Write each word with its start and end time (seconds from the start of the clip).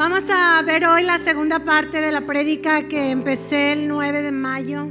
Vamos 0.00 0.24
a 0.30 0.62
ver 0.62 0.86
hoy 0.86 1.04
la 1.04 1.18
segunda 1.18 1.58
parte 1.58 2.00
de 2.00 2.10
la 2.10 2.22
prédica 2.22 2.88
que 2.88 3.10
empecé 3.10 3.72
el 3.72 3.86
9 3.86 4.22
de 4.22 4.32
mayo. 4.32 4.88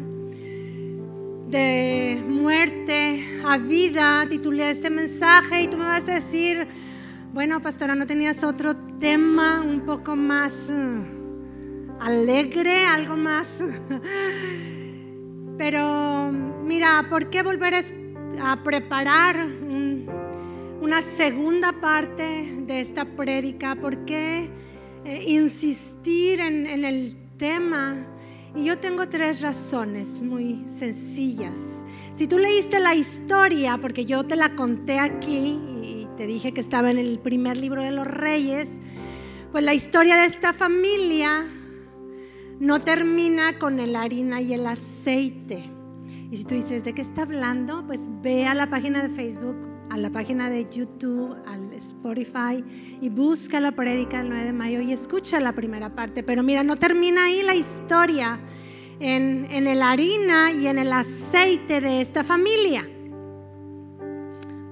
De 1.47 2.23
muerte 2.27 3.41
a 3.43 3.57
vida, 3.57 4.23
titulé 4.29 4.69
este 4.69 4.91
mensaje 4.91 5.63
y 5.63 5.67
tú 5.67 5.77
me 5.77 5.85
vas 5.85 6.07
a 6.07 6.13
decir, 6.13 6.67
bueno, 7.33 7.59
pastora, 7.59 7.95
¿no 7.95 8.05
tenías 8.05 8.43
otro 8.43 8.75
tema 8.99 9.61
un 9.61 9.81
poco 9.81 10.15
más 10.15 10.53
uh, 10.69 11.99
alegre, 11.99 12.85
algo 12.85 13.15
más? 13.15 13.47
Pero 15.57 16.31
mira, 16.31 17.07
¿por 17.09 17.31
qué 17.31 17.41
volver 17.41 17.73
a, 18.43 18.63
preparar 18.63 19.47
una 20.81 21.01
segunda 21.01 21.71
parte 21.71 22.59
de 22.61 22.81
esta 22.81 23.05
prédica? 23.05 23.73
¿Por 23.73 24.05
qué? 24.05 24.68
Eh, 25.05 25.23
insistir 25.27 26.39
en, 26.39 26.67
en 26.67 26.85
el 26.85 27.15
tema. 27.37 28.05
Y 28.55 28.65
yo 28.65 28.77
tengo 28.79 29.07
tres 29.07 29.41
razones 29.41 30.23
muy 30.23 30.63
sencillas. 30.67 31.83
Si 32.13 32.27
tú 32.27 32.37
leíste 32.37 32.79
la 32.79 32.95
historia, 32.95 33.77
porque 33.77 34.05
yo 34.05 34.23
te 34.25 34.35
la 34.35 34.55
conté 34.55 34.99
aquí 34.99 35.57
y 35.83 36.07
te 36.17 36.27
dije 36.27 36.51
que 36.51 36.61
estaba 36.61 36.91
en 36.91 36.97
el 36.97 37.19
primer 37.19 37.55
libro 37.57 37.81
de 37.81 37.91
los 37.91 38.05
reyes, 38.05 38.81
pues 39.51 39.63
la 39.63 39.73
historia 39.73 40.17
de 40.17 40.25
esta 40.25 40.51
familia 40.51 41.47
no 42.59 42.81
termina 42.81 43.57
con 43.57 43.79
el 43.79 43.95
harina 43.95 44.41
y 44.41 44.53
el 44.53 44.67
aceite. 44.67 45.63
Y 46.29 46.37
si 46.37 46.43
tú 46.43 46.55
dices, 46.55 46.83
¿de 46.83 46.93
qué 46.93 47.01
está 47.01 47.21
hablando? 47.21 47.85
Pues 47.87 48.01
ve 48.21 48.45
a 48.45 48.53
la 48.53 48.69
página 48.69 49.01
de 49.01 49.09
Facebook 49.09 49.68
a 49.89 49.97
la 49.97 50.09
página 50.09 50.49
de 50.49 50.65
YouTube, 50.69 51.35
al 51.45 51.73
Spotify 51.73 52.63
y 53.01 53.09
busca 53.09 53.59
la 53.59 53.71
prédica 53.71 54.19
del 54.19 54.29
9 54.29 54.45
de 54.45 54.53
mayo 54.53 54.81
y 54.81 54.91
escucha 54.91 55.39
la 55.39 55.53
primera 55.53 55.95
parte. 55.95 56.23
Pero 56.23 56.43
mira, 56.43 56.63
no 56.63 56.75
termina 56.75 57.25
ahí 57.25 57.41
la 57.43 57.55
historia 57.55 58.39
en, 58.99 59.47
en 59.49 59.67
el 59.67 59.81
harina 59.81 60.51
y 60.51 60.67
en 60.67 60.79
el 60.79 60.93
aceite 60.93 61.81
de 61.81 62.01
esta 62.01 62.23
familia. 62.23 62.87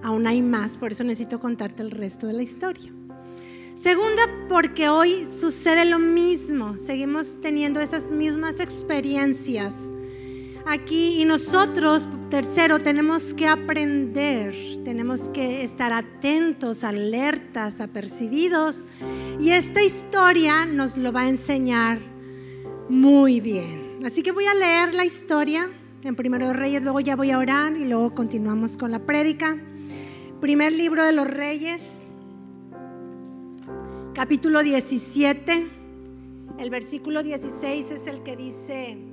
Aún 0.03 0.27
hay 0.27 0.41
más, 0.41 0.77
por 0.77 0.91
eso 0.91 1.03
necesito 1.03 1.39
contarte 1.39 1.81
el 1.81 1.91
resto 1.91 2.27
de 2.27 2.33
la 2.33 2.43
historia. 2.43 2.91
Segunda, 3.75 4.23
porque 4.49 4.89
hoy 4.89 5.27
sucede 5.27 5.85
lo 5.85 5.99
mismo, 5.99 6.77
seguimos 6.77 7.39
teniendo 7.41 7.79
esas 7.79 8.11
mismas 8.11 8.59
experiencias 8.59 9.91
aquí 10.69 11.21
y 11.21 11.25
nosotros, 11.25 12.07
tercero, 12.29 12.79
tenemos 12.79 13.33
que 13.33 13.47
aprender, 13.47 14.53
tenemos 14.83 15.29
que 15.29 15.63
estar 15.63 15.93
atentos, 15.93 16.83
alertas, 16.83 17.79
apercibidos 17.79 18.81
y 19.39 19.51
esta 19.51 19.81
historia 19.81 20.65
nos 20.65 20.97
lo 20.97 21.11
va 21.11 21.21
a 21.21 21.29
enseñar 21.29 21.99
muy 22.89 23.39
bien. 23.39 23.99
Así 24.05 24.21
que 24.21 24.31
voy 24.31 24.45
a 24.45 24.53
leer 24.53 24.93
la 24.93 25.05
historia 25.05 25.69
en 26.03 26.15
Primero 26.15 26.47
de 26.47 26.53
Reyes, 26.53 26.83
luego 26.83 26.99
ya 26.99 27.15
voy 27.15 27.31
a 27.31 27.37
orar 27.37 27.75
y 27.75 27.85
luego 27.85 28.13
continuamos 28.13 28.77
con 28.77 28.91
la 28.91 28.99
prédica. 28.99 29.57
Primer 30.41 30.71
libro 30.71 31.03
de 31.03 31.13
los 31.13 31.27
Reyes, 31.27 32.11
capítulo 34.13 34.63
17, 34.63 35.67
el 36.59 36.69
versículo 36.69 37.23
16 37.23 37.91
es 37.91 38.07
el 38.07 38.21
que 38.23 38.35
dice, 38.35 39.06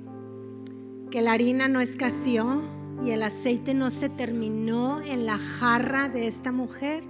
que 1.11 1.21
la 1.21 1.33
harina 1.33 1.67
no 1.67 1.81
escaseó 1.81 2.61
y 3.03 3.11
el 3.11 3.23
aceite 3.23 3.73
no 3.73 3.89
se 3.89 4.09
terminó 4.09 5.01
en 5.01 5.25
la 5.25 5.37
jarra 5.37 6.09
de 6.09 6.27
esta 6.27 6.51
mujer. 6.51 7.03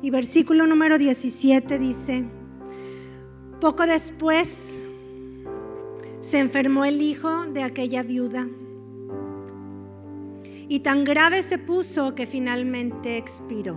Y 0.00 0.10
versículo 0.10 0.66
número 0.66 0.98
17 0.98 1.78
dice, 1.78 2.24
poco 3.60 3.86
después 3.86 4.74
se 6.20 6.38
enfermó 6.38 6.84
el 6.84 7.00
hijo 7.02 7.46
de 7.46 7.62
aquella 7.62 8.02
viuda 8.02 8.48
y 10.68 10.80
tan 10.80 11.04
grave 11.04 11.42
se 11.42 11.58
puso 11.58 12.14
que 12.14 12.26
finalmente 12.26 13.18
expiró. 13.18 13.76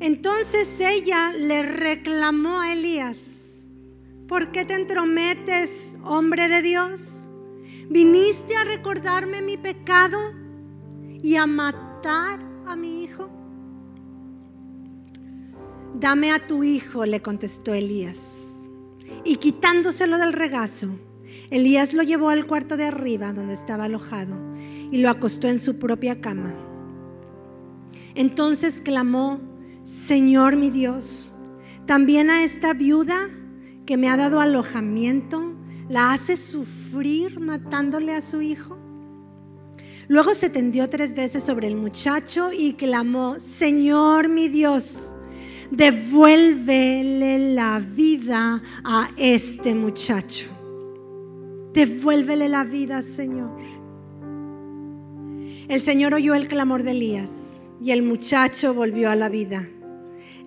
Entonces 0.00 0.78
ella 0.80 1.32
le 1.32 1.62
reclamó 1.62 2.60
a 2.60 2.72
Elías, 2.72 3.37
¿Por 4.28 4.52
qué 4.52 4.66
te 4.66 4.74
entrometes, 4.74 5.94
hombre 6.04 6.48
de 6.48 6.60
Dios? 6.60 7.00
¿Viniste 7.88 8.56
a 8.56 8.64
recordarme 8.64 9.40
mi 9.40 9.56
pecado 9.56 10.18
y 11.22 11.36
a 11.36 11.46
matar 11.46 12.38
a 12.66 12.76
mi 12.76 13.04
hijo? 13.04 13.30
Dame 15.98 16.30
a 16.30 16.46
tu 16.46 16.62
hijo, 16.62 17.06
le 17.06 17.22
contestó 17.22 17.72
Elías. 17.72 18.68
Y 19.24 19.36
quitándoselo 19.36 20.18
del 20.18 20.34
regazo, 20.34 20.98
Elías 21.48 21.94
lo 21.94 22.02
llevó 22.02 22.28
al 22.28 22.46
cuarto 22.46 22.76
de 22.76 22.84
arriba 22.84 23.32
donde 23.32 23.54
estaba 23.54 23.84
alojado 23.84 24.36
y 24.90 24.98
lo 24.98 25.08
acostó 25.08 25.48
en 25.48 25.58
su 25.58 25.78
propia 25.78 26.20
cama. 26.20 26.52
Entonces 28.14 28.82
clamó, 28.82 29.40
Señor 30.06 30.56
mi 30.56 30.68
Dios, 30.68 31.32
también 31.86 32.28
a 32.28 32.44
esta 32.44 32.74
viuda 32.74 33.30
que 33.88 33.96
me 33.96 34.10
ha 34.10 34.18
dado 34.18 34.38
alojamiento, 34.40 35.54
la 35.88 36.12
hace 36.12 36.36
sufrir 36.36 37.40
matándole 37.40 38.12
a 38.12 38.20
su 38.20 38.42
hijo? 38.42 38.76
Luego 40.08 40.34
se 40.34 40.50
tendió 40.50 40.90
tres 40.90 41.14
veces 41.14 41.42
sobre 41.42 41.68
el 41.68 41.74
muchacho 41.74 42.50
y 42.52 42.74
clamó, 42.74 43.40
Señor 43.40 44.28
mi 44.28 44.48
Dios, 44.48 45.14
devuélvele 45.70 47.54
la 47.54 47.78
vida 47.80 48.60
a 48.84 49.08
este 49.16 49.74
muchacho. 49.74 50.50
Devuélvele 51.72 52.50
la 52.50 52.64
vida, 52.64 53.00
Señor. 53.00 53.58
El 55.66 55.80
Señor 55.80 56.12
oyó 56.12 56.34
el 56.34 56.46
clamor 56.46 56.82
de 56.82 56.90
Elías 56.90 57.70
y 57.82 57.92
el 57.92 58.02
muchacho 58.02 58.74
volvió 58.74 59.10
a 59.10 59.16
la 59.16 59.30
vida. 59.30 59.66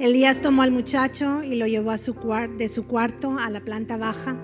Elías 0.01 0.41
tomó 0.41 0.63
al 0.63 0.71
muchacho 0.71 1.43
y 1.43 1.57
lo 1.57 1.67
llevó 1.67 1.91
de 1.91 2.69
su 2.69 2.87
cuarto 2.87 3.37
a 3.37 3.51
la 3.51 3.59
planta 3.59 3.97
baja. 3.97 4.35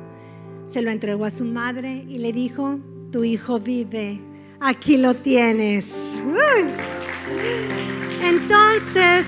Se 0.68 0.84
lo 0.84 0.91
entregó 0.91 1.25
a 1.25 1.31
su 1.31 1.45
madre 1.45 2.06
y 2.07 2.19
le 2.19 2.31
dijo, 2.31 2.78
tu 3.12 3.23
hijo 3.23 3.59
vive, 3.59 4.22
aquí 4.59 4.97
lo 4.97 5.16
tienes. 5.16 5.88
Entonces 8.22 9.25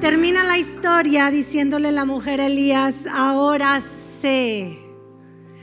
termina 0.00 0.42
la 0.42 0.58
historia 0.58 1.30
diciéndole 1.30 1.92
la 1.92 2.04
mujer 2.04 2.40
Elías, 2.40 3.06
ahora 3.06 3.80
sé, 4.20 4.76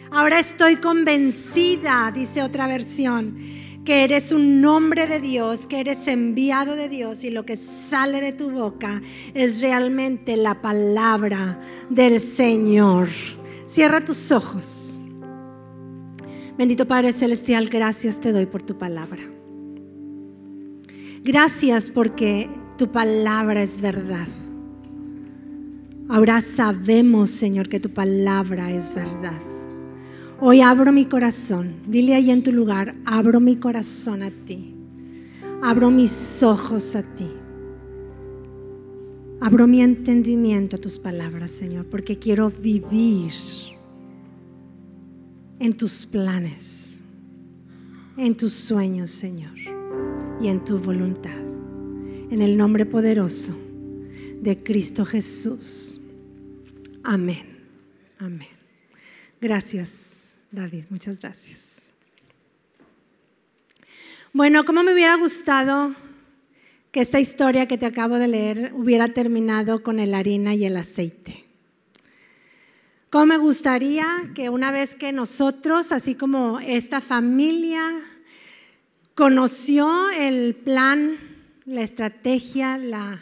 ahora 0.09 0.39
estoy 0.39 0.77
convencida, 0.77 2.09
dice 2.15 2.43
otra 2.43 2.65
versión 2.67 3.35
que 3.89 4.03
eres 4.03 4.31
un 4.31 4.61
nombre 4.61 5.07
de 5.07 5.19
Dios, 5.19 5.65
que 5.65 5.79
eres 5.79 6.07
enviado 6.07 6.75
de 6.75 6.89
Dios 6.89 7.23
y 7.23 7.31
lo 7.31 7.43
que 7.43 7.57
sale 7.57 8.21
de 8.21 8.33
tu 8.33 8.51
boca 8.51 9.01
es 9.33 9.63
realmente 9.63 10.37
la 10.37 10.61
palabra 10.61 11.59
del 11.89 12.21
Señor. 12.21 13.09
Cierra 13.65 14.05
tus 14.05 14.31
ojos. 14.31 14.99
Bendito 16.55 16.87
Padre 16.87 17.13
Celestial, 17.13 17.67
gracias 17.67 18.21
te 18.21 18.31
doy 18.31 18.45
por 18.45 18.61
tu 18.61 18.77
palabra. 18.77 19.23
Gracias 21.23 21.89
porque 21.89 22.47
tu 22.77 22.91
palabra 22.91 23.63
es 23.63 23.81
verdad. 23.81 24.27
Ahora 26.09 26.41
sabemos, 26.41 27.31
Señor, 27.31 27.69
que 27.69 27.79
tu 27.79 27.89
palabra 27.89 28.69
es 28.69 28.93
verdad. 28.93 29.41
Hoy 30.41 30.61
abro 30.61 30.93
mi 30.93 31.05
corazón. 31.05 31.81
Dile 31.87 32.15
ahí 32.15 32.31
en 32.31 32.41
tu 32.41 32.53
lugar, 32.53 32.95
abro 33.05 33.41
mi 33.41 33.57
corazón 33.57 34.23
a 34.23 34.31
ti. 34.31 34.73
Abro 35.61 35.91
mis 35.91 36.41
ojos 36.43 36.95
a 36.95 37.03
ti. 37.03 37.27
Abro 39.41 39.67
mi 39.67 39.81
entendimiento 39.81 40.77
a 40.77 40.79
tus 40.79 40.97
palabras, 40.97 41.51
Señor, 41.51 41.85
porque 41.87 42.19
quiero 42.19 42.49
vivir 42.49 43.31
en 45.59 45.75
tus 45.75 46.05
planes, 46.05 47.01
en 48.17 48.35
tus 48.35 48.53
sueños, 48.53 49.09
Señor, 49.11 49.57
y 50.41 50.47
en 50.47 50.63
tu 50.63 50.77
voluntad. 50.77 51.37
En 52.31 52.41
el 52.41 52.55
nombre 52.55 52.85
poderoso 52.85 53.57
de 54.41 54.63
Cristo 54.63 55.03
Jesús. 55.03 56.05
Amén. 57.03 57.45
Amén. 58.19 58.47
Gracias. 59.41 60.18
David, 60.51 60.85
muchas 60.89 61.19
gracias. 61.19 61.91
Bueno, 64.33 64.65
¿cómo 64.65 64.83
me 64.83 64.93
hubiera 64.93 65.15
gustado 65.15 65.95
que 66.91 67.01
esta 67.01 67.19
historia 67.19 67.67
que 67.67 67.77
te 67.77 67.85
acabo 67.85 68.15
de 68.15 68.27
leer 68.27 68.71
hubiera 68.73 69.09
terminado 69.09 69.83
con 69.83 69.99
el 69.99 70.13
harina 70.13 70.55
y 70.55 70.65
el 70.65 70.77
aceite? 70.77 71.45
¿Cómo 73.11 73.27
me 73.27 73.37
gustaría 73.37 74.05
que 74.35 74.49
una 74.49 74.71
vez 74.71 74.95
que 74.95 75.11
nosotros, 75.11 75.91
así 75.91 76.15
como 76.15 76.59
esta 76.59 77.01
familia, 77.01 77.81
conoció 79.15 80.09
el 80.11 80.55
plan, 80.55 81.17
la 81.65 81.81
estrategia, 81.81 82.77
la, 82.77 83.21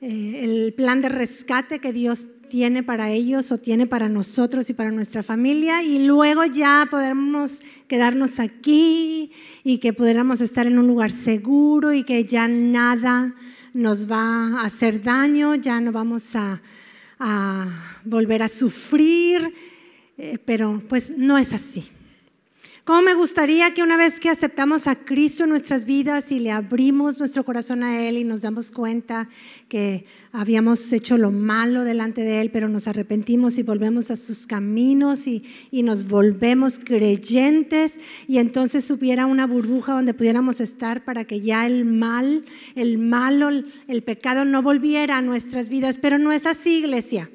eh, 0.00 0.40
el 0.42 0.72
plan 0.74 1.00
de 1.00 1.08
rescate 1.08 1.80
que 1.80 1.92
Dios 1.92 2.26
tiene 2.50 2.82
para 2.82 3.10
ellos 3.10 3.50
o 3.52 3.56
tiene 3.56 3.86
para 3.86 4.10
nosotros 4.10 4.68
y 4.68 4.74
para 4.74 4.90
nuestra 4.90 5.22
familia 5.22 5.82
y 5.82 6.04
luego 6.04 6.44
ya 6.44 6.86
podemos 6.90 7.62
quedarnos 7.88 8.38
aquí 8.38 9.32
y 9.64 9.78
que 9.78 9.94
pudiéramos 9.94 10.42
estar 10.42 10.66
en 10.66 10.78
un 10.78 10.86
lugar 10.86 11.10
seguro 11.10 11.94
y 11.94 12.04
que 12.04 12.24
ya 12.24 12.46
nada 12.46 13.34
nos 13.72 14.10
va 14.10 14.58
a 14.58 14.66
hacer 14.66 15.00
daño, 15.00 15.54
ya 15.54 15.80
no 15.80 15.92
vamos 15.92 16.36
a, 16.36 16.60
volver 18.04 18.42
a 18.42 18.48
sufrir, 18.48 19.54
eh, 20.18 20.38
pero 20.44 20.82
pues 20.88 21.12
no 21.16 21.38
es 21.38 21.52
así. 21.52 21.84
¿Cómo 22.90 23.02
me 23.02 23.14
gustaría 23.14 23.72
que 23.72 23.84
una 23.84 23.96
vez 23.96 24.18
que 24.18 24.30
aceptamos 24.30 24.88
a 24.88 24.96
Cristo 24.96 25.44
en 25.44 25.50
nuestras 25.50 25.84
vidas 25.84 26.32
y 26.32 26.40
le 26.40 26.50
abrimos 26.50 27.20
nuestro 27.20 27.44
corazón 27.44 27.84
a 27.84 28.04
Él 28.04 28.18
y 28.18 28.24
nos 28.24 28.42
damos 28.42 28.72
cuenta 28.72 29.28
que 29.68 30.06
habíamos 30.32 30.92
hecho 30.92 31.16
lo 31.16 31.30
malo 31.30 31.84
delante 31.84 32.22
de 32.22 32.40
Él, 32.40 32.50
pero 32.50 32.68
nos 32.68 32.88
arrepentimos 32.88 33.58
y 33.58 33.62
volvemos 33.62 34.10
a 34.10 34.16
sus 34.16 34.44
caminos 34.44 35.28
y, 35.28 35.44
y 35.70 35.84
nos 35.84 36.08
volvemos 36.08 36.80
creyentes 36.80 38.00
y 38.26 38.38
entonces 38.38 38.90
hubiera 38.90 39.26
una 39.26 39.46
burbuja 39.46 39.92
donde 39.92 40.12
pudiéramos 40.12 40.60
estar 40.60 41.04
para 41.04 41.24
que 41.26 41.40
ya 41.40 41.68
el 41.68 41.84
mal, 41.84 42.44
el 42.74 42.98
malo, 42.98 43.50
el 43.86 44.02
pecado 44.02 44.44
no 44.44 44.62
volviera 44.62 45.18
a 45.18 45.22
nuestras 45.22 45.68
vidas? 45.68 45.96
Pero 45.96 46.18
no 46.18 46.32
es 46.32 46.44
así, 46.44 46.78
iglesia. 46.78 47.30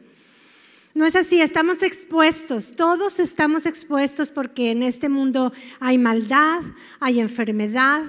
No 0.95 1.05
es 1.05 1.17
así, 1.17 1.41
estamos 1.41 1.83
expuestos, 1.83 2.71
todos 2.77 3.19
estamos 3.19 3.65
expuestos 3.65 4.31
porque 4.31 4.71
en 4.71 4.81
este 4.81 5.09
mundo 5.09 5.51
hay 5.81 5.97
maldad, 5.97 6.61
hay 7.01 7.19
enfermedad, 7.19 8.01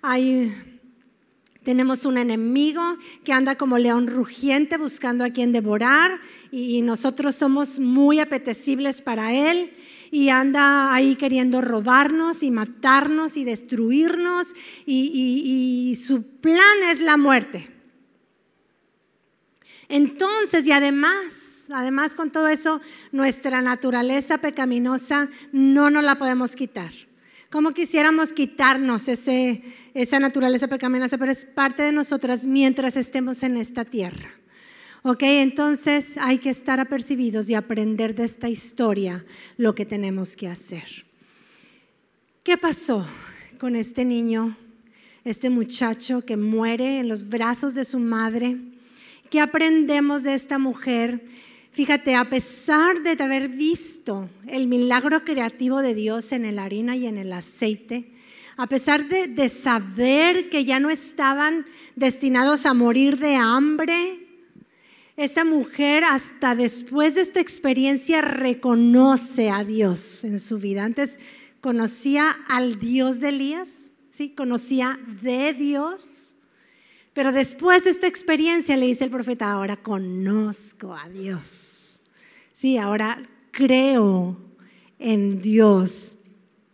hay 0.00 0.50
tenemos 1.62 2.06
un 2.06 2.16
enemigo 2.16 2.82
que 3.24 3.34
anda 3.34 3.56
como 3.56 3.76
león 3.76 4.06
rugiente 4.06 4.78
buscando 4.78 5.22
a 5.22 5.28
quien 5.28 5.52
devorar 5.52 6.18
y 6.50 6.80
nosotros 6.80 7.34
somos 7.34 7.78
muy 7.78 8.20
apetecibles 8.20 9.02
para 9.02 9.34
él 9.34 9.74
y 10.10 10.30
anda 10.30 10.94
ahí 10.94 11.16
queriendo 11.16 11.60
robarnos 11.60 12.42
y 12.42 12.50
matarnos 12.50 13.36
y 13.36 13.44
destruirnos 13.44 14.54
y, 14.86 15.90
y 15.92 15.96
su 15.96 16.22
plan 16.22 16.84
es 16.90 17.02
la 17.02 17.18
muerte. 17.18 17.68
Entonces, 19.90 20.64
y 20.64 20.72
además, 20.72 21.49
Además, 21.72 22.14
con 22.14 22.30
todo 22.30 22.48
eso, 22.48 22.80
nuestra 23.12 23.62
naturaleza 23.62 24.38
pecaminosa 24.38 25.28
no 25.52 25.90
nos 25.90 26.02
la 26.02 26.16
podemos 26.16 26.56
quitar. 26.56 26.92
Como 27.50 27.72
quisiéramos 27.72 28.32
quitarnos 28.32 29.08
esa 29.08 30.20
naturaleza 30.20 30.68
pecaminosa, 30.68 31.18
pero 31.18 31.32
es 31.32 31.44
parte 31.44 31.82
de 31.82 31.92
nosotras 31.92 32.46
mientras 32.46 32.96
estemos 32.96 33.42
en 33.42 33.56
esta 33.56 33.84
tierra. 33.84 34.30
Ok, 35.02 35.22
entonces 35.22 36.16
hay 36.18 36.38
que 36.38 36.50
estar 36.50 36.78
apercibidos 36.78 37.48
y 37.48 37.54
aprender 37.54 38.14
de 38.14 38.24
esta 38.24 38.48
historia 38.48 39.24
lo 39.56 39.74
que 39.74 39.86
tenemos 39.86 40.36
que 40.36 40.48
hacer. 40.48 41.06
¿Qué 42.42 42.58
pasó 42.58 43.06
con 43.58 43.76
este 43.76 44.04
niño, 44.04 44.56
este 45.24 45.50
muchacho 45.50 46.22
que 46.24 46.36
muere 46.36 47.00
en 47.00 47.08
los 47.08 47.28
brazos 47.28 47.74
de 47.74 47.84
su 47.84 47.98
madre? 47.98 48.58
¿Qué 49.30 49.40
aprendemos 49.40 50.22
de 50.22 50.34
esta 50.34 50.58
mujer 50.58 51.24
Fíjate, 51.72 52.16
a 52.16 52.28
pesar 52.28 53.02
de 53.02 53.22
haber 53.22 53.48
visto 53.48 54.28
el 54.48 54.66
milagro 54.66 55.24
creativo 55.24 55.82
de 55.82 55.94
Dios 55.94 56.32
en 56.32 56.54
la 56.54 56.64
harina 56.64 56.96
y 56.96 57.06
en 57.06 57.16
el 57.16 57.32
aceite, 57.32 58.10
a 58.56 58.66
pesar 58.66 59.08
de, 59.08 59.48
saber 59.48 60.50
que 60.50 60.64
ya 60.66 60.80
no 60.80 60.90
estaban 60.90 61.64
destinados 61.96 62.66
a 62.66 62.74
morir 62.74 63.18
de 63.18 63.36
hambre, 63.36 64.26
esta 65.16 65.44
mujer 65.44 66.04
hasta 66.04 66.54
después 66.54 67.14
de 67.14 67.22
esta 67.22 67.40
experiencia 67.40 68.20
reconoce 68.20 69.48
a 69.48 69.64
Dios 69.64 70.24
en 70.24 70.38
su 70.38 70.58
vida. 70.58 70.84
Antes 70.84 71.18
conocía 71.60 72.36
al 72.48 72.78
Dios 72.78 73.20
de 73.20 73.28
Elías, 73.30 73.92
¿sí? 74.10 74.30
conocía 74.30 74.98
de 75.22 75.54
Dios, 75.54 76.19
pero 77.12 77.32
después 77.32 77.84
de 77.84 77.90
esta 77.90 78.06
experiencia 78.06 78.76
le 78.76 78.86
dice 78.86 79.04
el 79.04 79.10
profeta, 79.10 79.50
ahora 79.50 79.76
conozco 79.76 80.94
a 80.94 81.08
Dios. 81.08 82.00
Sí, 82.52 82.78
ahora 82.78 83.22
creo 83.50 84.36
en 84.98 85.40
Dios 85.40 86.16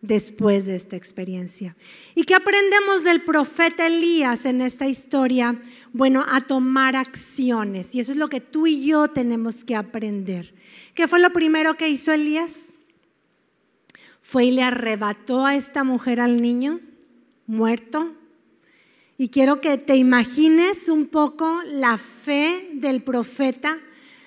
después 0.02 0.66
de 0.66 0.76
esta 0.76 0.96
experiencia. 0.96 1.76
¿Y 2.14 2.24
qué 2.24 2.34
aprendemos 2.34 3.02
del 3.02 3.22
profeta 3.22 3.86
Elías 3.86 4.44
en 4.44 4.60
esta 4.60 4.86
historia? 4.86 5.60
Bueno, 5.92 6.24
a 6.28 6.40
tomar 6.40 6.96
acciones. 6.96 7.94
Y 7.94 8.00
eso 8.00 8.12
es 8.12 8.18
lo 8.18 8.28
que 8.28 8.40
tú 8.40 8.66
y 8.66 8.86
yo 8.86 9.08
tenemos 9.08 9.64
que 9.64 9.74
aprender. 9.74 10.54
¿Qué 10.94 11.08
fue 11.08 11.20
lo 11.20 11.30
primero 11.30 11.76
que 11.76 11.88
hizo 11.88 12.12
Elías? 12.12 12.78
Fue 14.22 14.46
y 14.46 14.50
le 14.50 14.62
arrebató 14.62 15.46
a 15.46 15.56
esta 15.56 15.84
mujer 15.84 16.20
al 16.20 16.42
niño 16.42 16.80
muerto 17.46 18.12
y 19.18 19.28
quiero 19.28 19.60
que 19.60 19.78
te 19.78 19.96
imagines 19.96 20.88
un 20.88 21.06
poco 21.06 21.60
la 21.64 21.96
fe 21.96 22.70
del 22.74 23.02
profeta, 23.02 23.78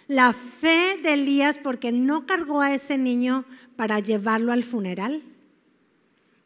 la 0.08 0.34
fe 0.34 1.00
de 1.04 1.14
Elías, 1.14 1.60
porque 1.60 1.92
no 1.92 2.26
cargó 2.26 2.62
a 2.62 2.74
ese 2.74 2.98
niño 2.98 3.46
para 3.76 4.00
llevarlo 4.00 4.52
al 4.52 4.64
funeral. 4.64 5.22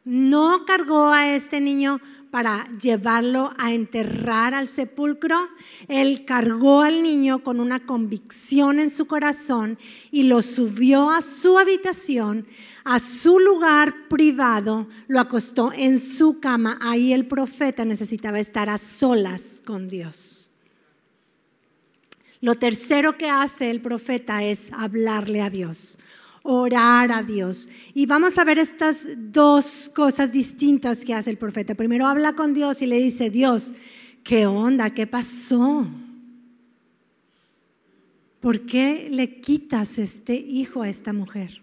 No 0.04 0.64
cargó 0.66 1.10
a 1.10 1.34
este 1.34 1.60
niño 1.60 2.00
para 2.30 2.68
llevarlo 2.80 3.52
a 3.58 3.72
enterrar 3.72 4.54
al 4.54 4.68
sepulcro. 4.68 5.48
Él 5.88 6.24
cargó 6.24 6.82
al 6.82 7.02
niño 7.02 7.42
con 7.42 7.60
una 7.60 7.86
convicción 7.86 8.80
en 8.80 8.90
su 8.90 9.06
corazón 9.06 9.78
y 10.10 10.24
lo 10.24 10.42
subió 10.42 11.10
a 11.10 11.22
su 11.22 11.58
habitación 11.58 12.46
a 12.84 12.98
su 12.98 13.38
lugar 13.38 14.08
privado, 14.08 14.86
lo 15.08 15.18
acostó 15.18 15.72
en 15.72 15.98
su 15.98 16.38
cama. 16.38 16.78
Ahí 16.82 17.12
el 17.12 17.26
profeta 17.26 17.84
necesitaba 17.84 18.38
estar 18.38 18.68
a 18.68 18.78
solas 18.78 19.62
con 19.64 19.88
Dios. 19.88 20.52
Lo 22.40 22.54
tercero 22.56 23.16
que 23.16 23.30
hace 23.30 23.70
el 23.70 23.80
profeta 23.80 24.44
es 24.44 24.70
hablarle 24.72 25.40
a 25.40 25.48
Dios, 25.48 25.98
orar 26.44 27.10
a 27.10 27.22
Dios. 27.22 27.68
Y 27.94 28.06
vamos 28.06 28.38
a 28.38 28.44
ver 28.44 28.58
estas 28.58 29.06
dos 29.16 29.90
cosas 29.94 30.30
distintas 30.30 31.04
que 31.04 31.14
hace 31.14 31.30
el 31.30 31.38
profeta. 31.38 31.74
Primero 31.74 32.06
habla 32.06 32.34
con 32.34 32.54
Dios 32.54 32.82
y 32.82 32.86
le 32.86 32.98
dice, 32.98 33.30
Dios, 33.30 33.72
¿qué 34.22 34.46
onda? 34.46 34.90
¿Qué 34.90 35.06
pasó? 35.06 35.86
¿Por 38.40 38.66
qué 38.66 39.08
le 39.10 39.40
quitas 39.40 39.98
este 39.98 40.34
hijo 40.34 40.82
a 40.82 40.90
esta 40.90 41.14
mujer? 41.14 41.62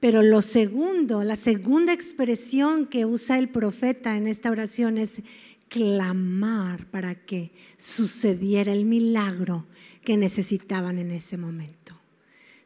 Pero 0.00 0.22
lo 0.22 0.40
segundo, 0.40 1.22
la 1.22 1.36
segunda 1.36 1.92
expresión 1.92 2.86
que 2.86 3.04
usa 3.04 3.38
el 3.38 3.50
profeta 3.50 4.16
en 4.16 4.26
esta 4.26 4.50
oración 4.50 4.96
es 4.96 5.20
clamar 5.68 6.86
para 6.86 7.14
que 7.14 7.52
sucediera 7.76 8.72
el 8.72 8.86
milagro 8.86 9.66
que 10.02 10.16
necesitaban 10.16 10.98
en 10.98 11.10
ese 11.10 11.36
momento. 11.36 11.97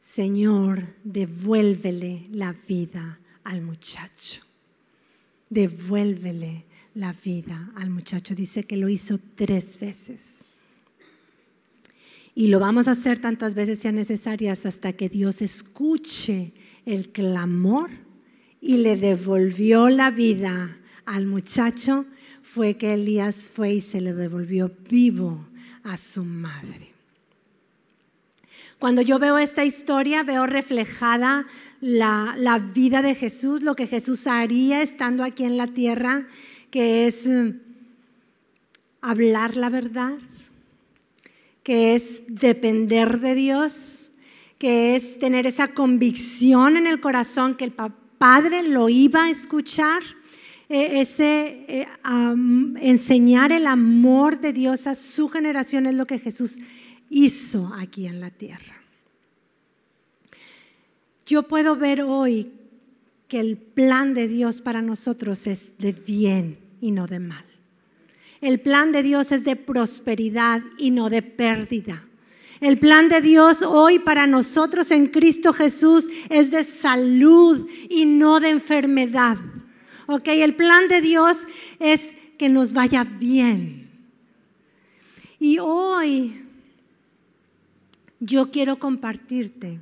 Señor, 0.02 0.96
devuélvele 1.04 2.26
la 2.32 2.52
vida 2.52 3.20
al 3.44 3.62
muchacho. 3.62 4.42
Devuélvele 5.48 6.64
la 6.94 7.14
vida 7.14 7.70
al 7.76 7.88
muchacho. 7.88 8.34
Dice 8.34 8.64
que 8.64 8.76
lo 8.76 8.88
hizo 8.90 9.18
tres 9.36 9.78
veces. 9.80 10.46
Y 12.34 12.48
lo 12.48 12.58
vamos 12.58 12.88
a 12.88 12.92
hacer 12.92 13.20
tantas 13.20 13.54
veces 13.54 13.78
sean 13.78 13.94
necesarias 13.94 14.66
hasta 14.66 14.92
que 14.92 15.08
Dios 15.08 15.40
escuche 15.40 16.52
el 16.84 17.10
clamor 17.10 17.90
y 18.60 18.78
le 18.78 18.96
devolvió 18.96 19.88
la 19.88 20.10
vida 20.10 20.76
al 21.04 21.26
muchacho 21.26 22.06
fue 22.42 22.76
que 22.76 22.94
Elías 22.94 23.48
fue 23.48 23.74
y 23.74 23.80
se 23.80 24.00
le 24.00 24.12
devolvió 24.12 24.70
vivo 24.88 25.46
a 25.84 25.96
su 25.96 26.24
madre. 26.24 26.91
Cuando 28.82 29.00
yo 29.00 29.20
veo 29.20 29.38
esta 29.38 29.64
historia, 29.64 30.24
veo 30.24 30.44
reflejada 30.44 31.46
la, 31.80 32.34
la, 32.36 32.58
vida 32.58 33.00
de 33.00 33.14
Jesús, 33.14 33.62
lo 33.62 33.76
que 33.76 33.86
Jesús 33.86 34.26
haría 34.26 34.82
estando 34.82 35.22
aquí 35.22 35.44
en 35.44 35.56
la 35.56 35.68
tierra, 35.68 36.26
que 36.72 37.06
es 37.06 37.24
mm, 37.24 37.50
hablar 39.00 39.56
la 39.56 39.68
verdad, 39.68 40.14
que 41.62 41.94
es 41.94 42.24
depender 42.26 43.20
de 43.20 43.36
Dios, 43.36 44.10
que 44.58 44.96
es 44.96 45.16
tener 45.20 45.46
esa 45.46 45.68
convicción 45.68 46.76
en 46.76 46.88
el 46.88 47.00
corazón 47.00 47.54
que 47.54 47.66
el 47.66 47.74
Padre 48.18 48.64
lo 48.64 48.88
iba 48.88 49.26
a 49.26 49.30
escuchar, 49.30 50.02
e, 50.68 51.00
ese 51.00 51.64
eh, 51.68 51.86
enseñar 52.80 53.52
el 53.52 53.68
amor 53.68 54.40
de 54.40 54.52
Dios 54.52 54.88
a 54.88 54.96
su 54.96 55.28
generación 55.28 55.86
es 55.86 55.94
lo 55.94 56.08
que 56.08 56.18
Jesús 56.18 56.58
hizo 57.12 57.70
aquí 57.74 58.06
en 58.06 58.20
la 58.20 58.30
tierra. 58.30 58.82
Yo 61.26 61.44
puedo 61.44 61.76
ver 61.76 62.02
hoy 62.02 62.50
que 63.28 63.38
el 63.38 63.58
plan 63.58 64.14
de 64.14 64.28
Dios 64.28 64.62
para 64.62 64.82
nosotros 64.82 65.46
es 65.46 65.76
de 65.78 65.92
bien 65.92 66.58
y 66.80 66.90
no 66.90 67.06
de 67.06 67.20
mal. 67.20 67.44
El 68.40 68.60
plan 68.60 68.92
de 68.92 69.02
Dios 69.02 69.30
es 69.30 69.44
de 69.44 69.56
prosperidad 69.56 70.62
y 70.78 70.90
no 70.90 71.10
de 71.10 71.22
pérdida. 71.22 72.02
El 72.60 72.78
plan 72.78 73.08
de 73.08 73.20
Dios 73.20 73.62
hoy 73.62 73.98
para 73.98 74.26
nosotros 74.26 74.90
en 74.90 75.08
Cristo 75.08 75.52
Jesús 75.52 76.08
es 76.30 76.50
de 76.50 76.64
salud 76.64 77.68
y 77.90 78.06
no 78.06 78.40
de 78.40 78.50
enfermedad. 78.50 79.36
¿Ok? 80.06 80.28
El 80.28 80.56
plan 80.56 80.88
de 80.88 81.02
Dios 81.02 81.46
es 81.78 82.16
que 82.38 82.48
nos 82.48 82.72
vaya 82.72 83.04
bien. 83.04 83.90
Y 85.38 85.58
hoy 85.58 86.42
yo 88.24 88.52
quiero 88.52 88.78
compartirte 88.78 89.80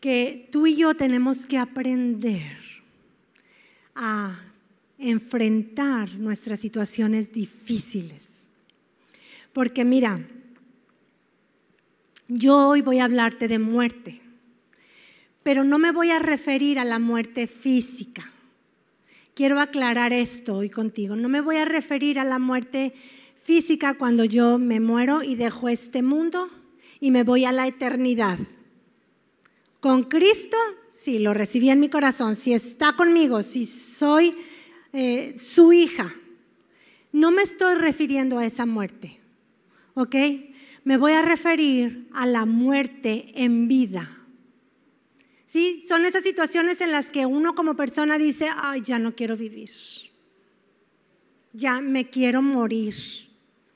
que 0.00 0.48
tú 0.52 0.68
y 0.68 0.76
yo 0.76 0.94
tenemos 0.94 1.44
que 1.44 1.58
aprender 1.58 2.56
a 3.96 4.38
enfrentar 4.96 6.14
nuestras 6.14 6.60
situaciones 6.60 7.32
difíciles. 7.32 8.48
Porque 9.52 9.84
mira, 9.84 10.20
yo 12.28 12.68
hoy 12.68 12.80
voy 12.80 13.00
a 13.00 13.06
hablarte 13.06 13.48
de 13.48 13.58
muerte, 13.58 14.20
pero 15.42 15.64
no 15.64 15.80
me 15.80 15.90
voy 15.90 16.10
a 16.10 16.20
referir 16.20 16.78
a 16.78 16.84
la 16.84 17.00
muerte 17.00 17.48
física. 17.48 18.30
Quiero 19.34 19.58
aclarar 19.58 20.12
esto 20.12 20.54
hoy 20.54 20.70
contigo. 20.70 21.16
No 21.16 21.28
me 21.28 21.40
voy 21.40 21.56
a 21.56 21.64
referir 21.64 22.20
a 22.20 22.24
la 22.24 22.38
muerte 22.38 22.94
física 23.42 23.94
cuando 23.94 24.24
yo 24.24 24.58
me 24.58 24.78
muero 24.78 25.24
y 25.24 25.34
dejo 25.34 25.68
este 25.68 26.02
mundo 26.02 26.48
y 27.00 27.10
me 27.10 27.22
voy 27.22 27.44
a 27.44 27.52
la 27.52 27.66
eternidad. 27.66 28.38
Con 29.80 30.04
Cristo, 30.04 30.56
si 30.90 31.18
lo 31.18 31.34
recibí 31.34 31.70
en 31.70 31.80
mi 31.80 31.88
corazón, 31.88 32.34
si 32.34 32.52
está 32.52 32.94
conmigo, 32.94 33.42
si 33.42 33.66
soy 33.66 34.34
eh, 34.92 35.34
su 35.38 35.72
hija, 35.72 36.12
no 37.12 37.30
me 37.30 37.42
estoy 37.42 37.74
refiriendo 37.76 38.38
a 38.38 38.46
esa 38.46 38.66
muerte, 38.66 39.20
¿ok? 39.94 40.16
Me 40.84 40.96
voy 40.96 41.12
a 41.12 41.22
referir 41.22 42.08
a 42.12 42.26
la 42.26 42.44
muerte 42.44 43.32
en 43.34 43.68
vida. 43.68 44.14
¿Sí? 45.46 45.82
Son 45.86 46.04
esas 46.04 46.24
situaciones 46.24 46.82
en 46.82 46.92
las 46.92 47.08
que 47.08 47.24
uno 47.24 47.54
como 47.54 47.74
persona 47.74 48.18
dice, 48.18 48.48
ay, 48.54 48.82
ya 48.82 48.98
no 48.98 49.14
quiero 49.14 49.36
vivir, 49.36 49.70
ya 51.54 51.80
me 51.80 52.04
quiero 52.10 52.42
morir. 52.42 52.94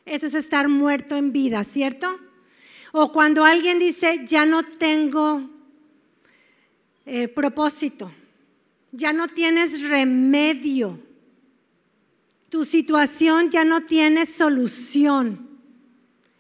Eso 0.05 0.27
es 0.27 0.35
estar 0.35 0.69
muerto 0.69 1.17
en 1.17 1.33
vida, 1.33 1.65
¿cierto? 1.65 2.19
O 2.93 3.11
cuando 3.11 3.45
alguien 3.45 3.79
dice, 3.79 4.25
ya 4.27 4.45
no 4.45 4.63
tengo 4.63 5.51
eh, 7.07 7.27
propósito, 7.29 8.13
ya 8.93 9.15
no 9.15 9.27
tienes 9.27 9.83
remedio, 9.89 11.01
tu 12.51 12.67
situación 12.67 13.51
ya 13.51 13.65
no 13.65 13.87
tiene 13.87 14.27
solución, 14.27 15.49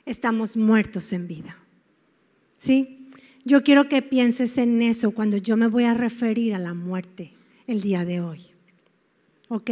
estamos 0.04 0.56
muertos 0.58 1.14
en 1.14 1.26
vida. 1.26 1.56
¿Sí? 2.58 3.08
Yo 3.44 3.64
quiero 3.64 3.88
que 3.88 4.02
pienses 4.02 4.58
en 4.58 4.82
eso 4.82 5.12
cuando 5.12 5.38
yo 5.38 5.56
me 5.56 5.66
voy 5.66 5.84
a 5.84 5.94
referir 5.94 6.54
a 6.54 6.58
la 6.58 6.74
muerte 6.74 7.32
el 7.66 7.80
día 7.80 8.04
de 8.04 8.20
hoy. 8.20 8.42
¿Ok? 9.48 9.70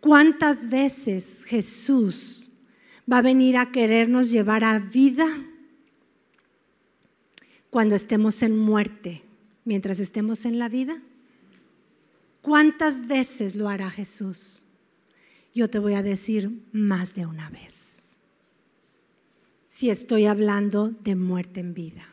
¿Cuántas 0.00 0.68
veces 0.68 1.44
Jesús 1.44 2.50
va 3.10 3.18
a 3.18 3.22
venir 3.22 3.56
a 3.56 3.70
querernos 3.70 4.30
llevar 4.30 4.64
a 4.64 4.78
vida 4.80 5.28
cuando 7.70 7.94
estemos 7.94 8.42
en 8.42 8.58
muerte, 8.58 9.22
mientras 9.64 10.00
estemos 10.00 10.44
en 10.44 10.58
la 10.58 10.68
vida? 10.68 11.00
¿Cuántas 12.42 13.06
veces 13.06 13.54
lo 13.54 13.68
hará 13.68 13.90
Jesús? 13.90 14.62
Yo 15.54 15.68
te 15.68 15.78
voy 15.78 15.94
a 15.94 16.02
decir 16.02 16.50
más 16.72 17.14
de 17.14 17.26
una 17.26 17.50
vez. 17.50 18.16
Si 19.68 19.90
estoy 19.90 20.26
hablando 20.26 20.88
de 20.88 21.16
muerte 21.16 21.60
en 21.60 21.74
vida. 21.74 22.06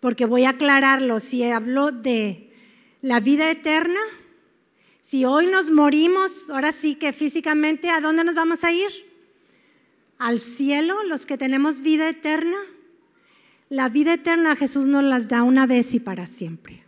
Porque 0.00 0.26
voy 0.26 0.44
a 0.44 0.50
aclararlo, 0.50 1.20
si 1.20 1.42
hablo 1.44 1.90
de 1.90 2.52
la 3.00 3.20
vida 3.20 3.50
eterna, 3.50 4.00
si 5.00 5.24
hoy 5.24 5.46
nos 5.46 5.70
morimos, 5.70 6.50
ahora 6.50 6.72
sí 6.72 6.94
que 6.94 7.12
físicamente, 7.12 7.90
¿a 7.90 8.00
dónde 8.00 8.24
nos 8.24 8.34
vamos 8.34 8.64
a 8.64 8.72
ir? 8.72 8.90
Al 10.18 10.40
cielo, 10.40 11.02
los 11.04 11.26
que 11.26 11.36
tenemos 11.36 11.82
vida 11.82 12.08
eterna. 12.08 12.56
La 13.74 13.88
vida 13.88 14.14
eterna 14.14 14.54
Jesús 14.54 14.86
nos 14.86 15.02
las 15.02 15.26
da 15.26 15.42
una 15.42 15.66
vez 15.66 15.94
y 15.94 15.98
para 15.98 16.26
siempre. 16.26 16.84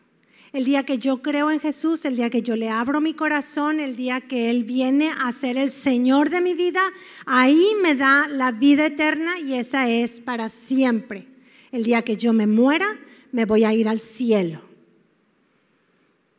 El 0.52 0.64
día 0.64 0.84
que 0.84 0.98
yo 0.98 1.20
creo 1.20 1.50
en 1.50 1.58
Jesús, 1.58 2.04
el 2.04 2.14
día 2.14 2.30
que 2.30 2.42
yo 2.42 2.54
le 2.54 2.68
abro 2.68 3.00
mi 3.00 3.12
corazón, 3.12 3.80
el 3.80 3.96
día 3.96 4.20
que 4.20 4.50
Él 4.50 4.62
viene 4.62 5.10
a 5.20 5.32
ser 5.32 5.56
el 5.56 5.72
Señor 5.72 6.30
de 6.30 6.40
mi 6.40 6.54
vida, 6.54 6.80
ahí 7.26 7.72
me 7.82 7.96
da 7.96 8.28
la 8.28 8.52
vida 8.52 8.86
eterna 8.86 9.40
y 9.40 9.54
esa 9.54 9.88
es 9.88 10.20
para 10.20 10.48
siempre. 10.48 11.26
El 11.72 11.82
día 11.82 12.02
que 12.02 12.16
yo 12.16 12.32
me 12.32 12.46
muera, 12.46 12.86
me 13.32 13.46
voy 13.46 13.64
a 13.64 13.74
ir 13.74 13.88
al 13.88 13.98
cielo. 13.98 14.62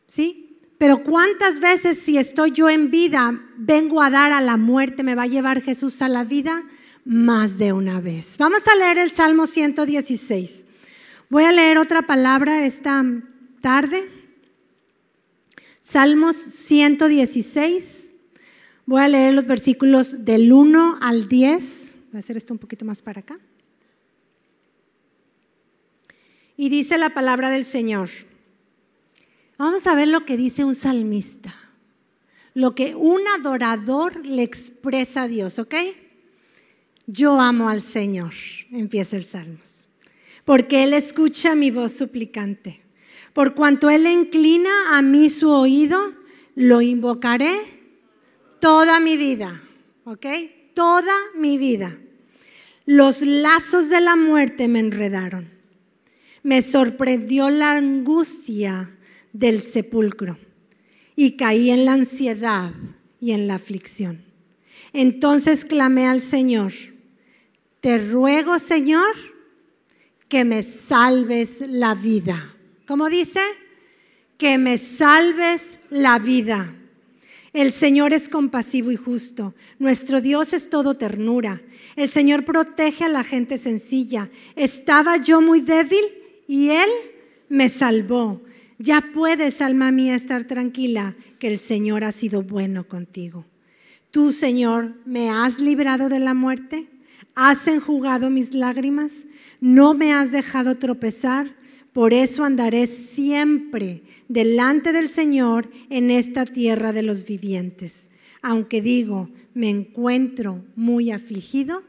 ¿Sí? 0.05 0.59
Pero 0.77 1.03
¿cuántas 1.03 1.59
veces 1.59 1.99
si 1.99 2.17
estoy 2.17 2.51
yo 2.51 2.69
en 2.69 2.89
vida, 2.89 3.37
vengo 3.57 4.01
a 4.01 4.09
dar 4.09 4.31
a 4.31 4.39
la 4.39 4.55
muerte, 4.55 5.03
me 5.03 5.13
va 5.13 5.23
a 5.23 5.27
llevar 5.27 5.61
Jesús 5.61 6.01
a 6.01 6.07
la 6.07 6.23
vida? 6.23 6.63
Más 7.07 7.57
de 7.57 7.71
una 7.71 8.01
vez. 8.01 8.35
Vamos 8.37 8.67
a 8.67 8.75
leer 8.75 8.97
el 8.97 9.11
Salmo 9.11 9.47
116. 9.47 10.65
Voy 11.29 11.45
a 11.45 11.53
leer 11.53 11.77
otra 11.77 12.01
palabra 12.01 12.65
esta 12.65 13.03
tarde. 13.61 14.09
Salmos 15.79 16.35
116. 16.35 18.11
Voy 18.85 19.01
a 19.01 19.07
leer 19.07 19.33
los 19.33 19.47
versículos 19.47 20.25
del 20.25 20.51
1 20.51 20.97
al 20.99 21.29
10. 21.29 21.95
Voy 22.11 22.17
a 22.17 22.19
hacer 22.19 22.35
esto 22.35 22.53
un 22.53 22.59
poquito 22.59 22.83
más 22.83 23.01
para 23.01 23.21
acá. 23.21 23.39
Y 26.57 26.67
dice 26.67 26.97
la 26.97 27.13
palabra 27.13 27.49
del 27.49 27.63
Señor. 27.63 28.09
Vamos 29.57 29.87
a 29.87 29.95
ver 29.95 30.09
lo 30.09 30.25
que 30.25 30.35
dice 30.35 30.65
un 30.65 30.75
salmista. 30.75 31.55
Lo 32.53 32.75
que 32.75 32.95
un 32.95 33.21
adorador 33.29 34.25
le 34.25 34.43
expresa 34.43 35.21
a 35.21 35.27
Dios, 35.29 35.57
¿ok? 35.57 35.73
Yo 37.09 37.39
amo 37.39 37.69
al 37.69 37.81
Señor, 37.81 38.33
empieza 38.69 39.15
el 39.15 39.23
Salmos, 39.23 39.87
porque 40.43 40.83
Él 40.83 40.93
escucha 40.93 41.55
mi 41.55 41.71
voz 41.71 41.93
suplicante. 41.93 42.81
Por 43.31 43.55
cuanto 43.55 43.89
Él 43.89 44.05
inclina 44.07 44.97
a 44.97 45.01
mí 45.01 45.29
su 45.29 45.49
oído, 45.49 46.13
lo 46.55 46.81
invocaré 46.81 47.55
toda 48.59 48.99
mi 48.99 49.15
vida, 49.15 49.63
¿ok? 50.03 50.25
Toda 50.73 51.13
mi 51.37 51.57
vida. 51.57 51.97
Los 52.85 53.21
lazos 53.21 53.87
de 53.89 54.01
la 54.01 54.17
muerte 54.17 54.67
me 54.67 54.79
enredaron. 54.79 55.49
Me 56.43 56.61
sorprendió 56.61 57.49
la 57.49 57.71
angustia 57.77 58.91
del 59.31 59.61
sepulcro 59.61 60.37
y 61.15 61.37
caí 61.37 61.69
en 61.69 61.85
la 61.85 61.93
ansiedad 61.93 62.73
y 63.21 63.31
en 63.31 63.47
la 63.47 63.55
aflicción. 63.55 64.25
Entonces 64.91 65.63
clamé 65.63 66.05
al 66.05 66.19
Señor 66.19 66.73
te 67.81 67.97
ruego, 67.97 68.59
Señor, 68.59 69.15
que 70.27 70.43
me 70.43 70.63
salves 70.63 71.61
la 71.67 71.95
vida. 71.95 72.55
¿Cómo 72.87 73.09
dice? 73.09 73.41
Que 74.37 74.57
me 74.57 74.77
salves 74.77 75.79
la 75.89 76.19
vida. 76.19 76.73
El 77.53 77.71
Señor 77.71 78.13
es 78.13 78.29
compasivo 78.29 78.91
y 78.91 78.95
justo. 78.95 79.55
Nuestro 79.79 80.21
Dios 80.21 80.53
es 80.53 80.69
todo 80.69 80.95
ternura. 80.95 81.61
El 81.95 82.09
Señor 82.09 82.45
protege 82.45 83.05
a 83.05 83.09
la 83.09 83.23
gente 83.23 83.57
sencilla. 83.57 84.29
Estaba 84.55 85.17
yo 85.17 85.41
muy 85.41 85.61
débil 85.61 86.05
y 86.47 86.69
Él 86.69 86.89
me 87.49 87.69
salvó. 87.69 88.41
Ya 88.77 89.01
puedes, 89.13 89.61
alma 89.61 89.91
mía, 89.91 90.15
estar 90.15 90.43
tranquila 90.43 91.15
que 91.39 91.47
el 91.47 91.57
Señor 91.57 92.03
ha 92.03 92.11
sido 92.11 92.43
bueno 92.43 92.87
contigo. 92.87 93.45
Tú, 94.11 94.31
Señor, 94.31 94.95
me 95.05 95.29
has 95.29 95.59
librado 95.59 96.09
de 96.09 96.19
la 96.19 96.33
muerte 96.33 96.87
has 97.39 97.67
enjugado 97.67 98.31
mis 98.31 98.55
lágrimas, 98.55 99.27
no 99.61 99.93
me 99.93 100.11
has 100.11 100.31
dejado 100.31 100.73
tropezar, 100.73 101.55
por 101.93 102.11
eso 102.11 102.43
andaré 102.43 102.87
siempre 102.87 104.01
delante 104.27 104.91
del 104.91 105.07
Señor 105.07 105.69
en 105.91 106.09
esta 106.09 106.45
tierra 106.45 106.91
de 106.93 107.03
los 107.03 107.27
vivientes. 107.27 108.09
Aunque 108.41 108.81
digo, 108.81 109.29
me 109.53 109.69
encuentro 109.69 110.65
muy 110.75 111.11
afligido, 111.11 111.83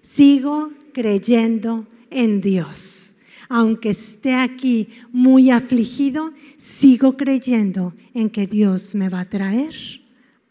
sigo 0.00 0.72
creyendo 0.94 1.86
en 2.08 2.40
Dios. 2.40 3.12
Aunque 3.50 3.90
esté 3.90 4.32
aquí 4.36 4.88
muy 5.12 5.50
afligido, 5.50 6.32
sigo 6.56 7.18
creyendo 7.18 7.92
en 8.14 8.30
que 8.30 8.46
Dios 8.46 8.94
me 8.94 9.10
va 9.10 9.20
a 9.20 9.28
traer 9.28 9.74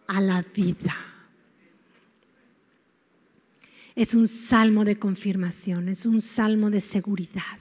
a 0.06 0.22
la 0.22 0.46
vida. 0.54 1.11
Es 3.96 4.14
un 4.14 4.28
salmo 4.28 4.86
de 4.86 4.98
confirmación, 4.98 5.90
es 5.90 6.06
un 6.06 6.22
salmo 6.22 6.70
de 6.70 6.82
seguridad. 6.82 7.60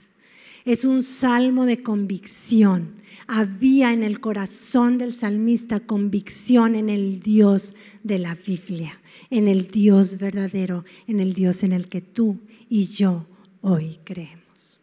Es 0.65 0.85
un 0.85 1.03
salmo 1.03 1.65
de 1.65 1.83
convicción. 1.83 2.95
Había 3.27 3.93
en 3.93 4.03
el 4.03 4.21
corazón 4.21 4.99
del 4.99 5.13
salmista 5.13 5.81
convicción 5.81 6.75
en 6.75 6.89
el 6.89 7.21
Dios 7.21 7.75
de 8.03 8.19
la 8.19 8.35
Biblia, 8.35 9.01
en 9.31 9.49
el 9.49 9.69
Dios 9.69 10.19
verdadero, 10.19 10.85
en 11.07 11.21
el 11.21 11.33
Dios 11.33 11.63
en 11.63 11.73
el 11.73 11.89
que 11.89 12.01
tú 12.01 12.39
y 12.69 12.87
yo 12.89 13.27
hoy 13.63 13.99
creemos. 14.05 14.81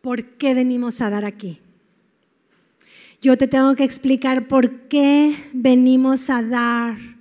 ¿Por 0.00 0.24
qué 0.36 0.54
venimos 0.54 1.00
a 1.00 1.10
dar 1.10 1.24
aquí? 1.24 1.58
Yo 3.20 3.36
te 3.36 3.48
tengo 3.48 3.74
que 3.74 3.84
explicar 3.84 4.46
por 4.46 4.88
qué 4.88 5.36
venimos 5.52 6.30
a 6.30 6.42
dar 6.42 7.15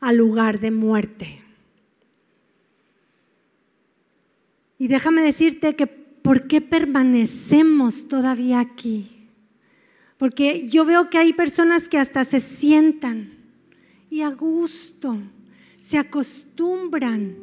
al 0.00 0.16
lugar 0.16 0.60
de 0.60 0.70
muerte. 0.70 1.42
Y 4.78 4.88
déjame 4.88 5.22
decirte 5.22 5.74
que 5.74 5.86
por 5.86 6.46
qué 6.46 6.60
permanecemos 6.60 8.06
todavía 8.08 8.60
aquí. 8.60 9.08
Porque 10.18 10.68
yo 10.68 10.84
veo 10.84 11.10
que 11.10 11.18
hay 11.18 11.32
personas 11.32 11.88
que 11.88 11.98
hasta 11.98 12.24
se 12.24 12.40
sientan 12.40 13.30
y 14.10 14.22
a 14.22 14.30
gusto 14.30 15.16
se 15.80 15.98
acostumbran 15.98 17.36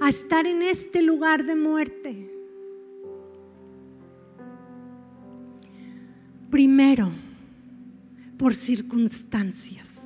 a 0.00 0.08
estar 0.08 0.46
en 0.46 0.62
este 0.62 1.02
lugar 1.02 1.44
de 1.44 1.56
muerte. 1.56 2.30
Primero, 6.50 7.10
por 8.38 8.54
circunstancias. 8.54 10.03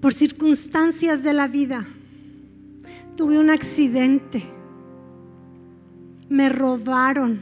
Por 0.00 0.14
circunstancias 0.14 1.22
de 1.22 1.32
la 1.32 1.46
vida. 1.46 1.86
Tuve 3.16 3.38
un 3.38 3.50
accidente, 3.50 4.42
me 6.30 6.48
robaron, 6.48 7.40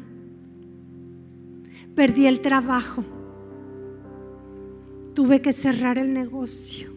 perdí 1.95 2.27
el 2.27 2.41
trabajo, 2.41 3.05
tuve 5.15 5.41
que 5.41 5.53
cerrar 5.53 5.97
el 5.97 6.13
negocio, 6.13 6.91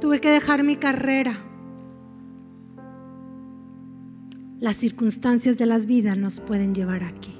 tuve 0.00 0.20
que 0.20 0.30
dejar 0.30 0.62
mi 0.62 0.76
carrera. 0.76 1.40
Las 4.60 4.76
circunstancias 4.76 5.58
de 5.58 5.66
las 5.66 5.86
vidas 5.86 6.16
nos 6.16 6.38
pueden 6.38 6.72
llevar 6.72 7.02
aquí. 7.02 7.39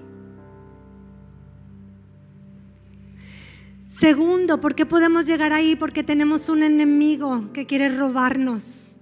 Segundo, 4.01 4.63
¿por 4.63 4.75
qué 4.75 4.87
podemos 4.87 5.27
llegar 5.27 5.53
ahí? 5.53 5.77
Porque 5.77 6.03
tenemos 6.03 6.49
un 6.49 6.63
enemigo 6.63 7.53
que 7.53 7.67
quiere 7.67 7.91
robarnos 7.91 8.97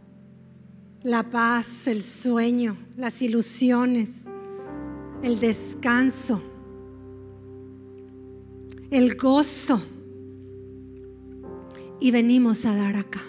la 1.04 1.30
paz, 1.30 1.86
el 1.86 2.02
sueño, 2.02 2.76
las 2.96 3.22
ilusiones, 3.22 4.24
el 5.22 5.38
descanso, 5.38 6.42
el 8.90 9.14
gozo. 9.14 9.80
Y 12.00 12.10
venimos 12.10 12.66
a 12.66 12.74
dar 12.74 12.96
acá. 12.96 13.22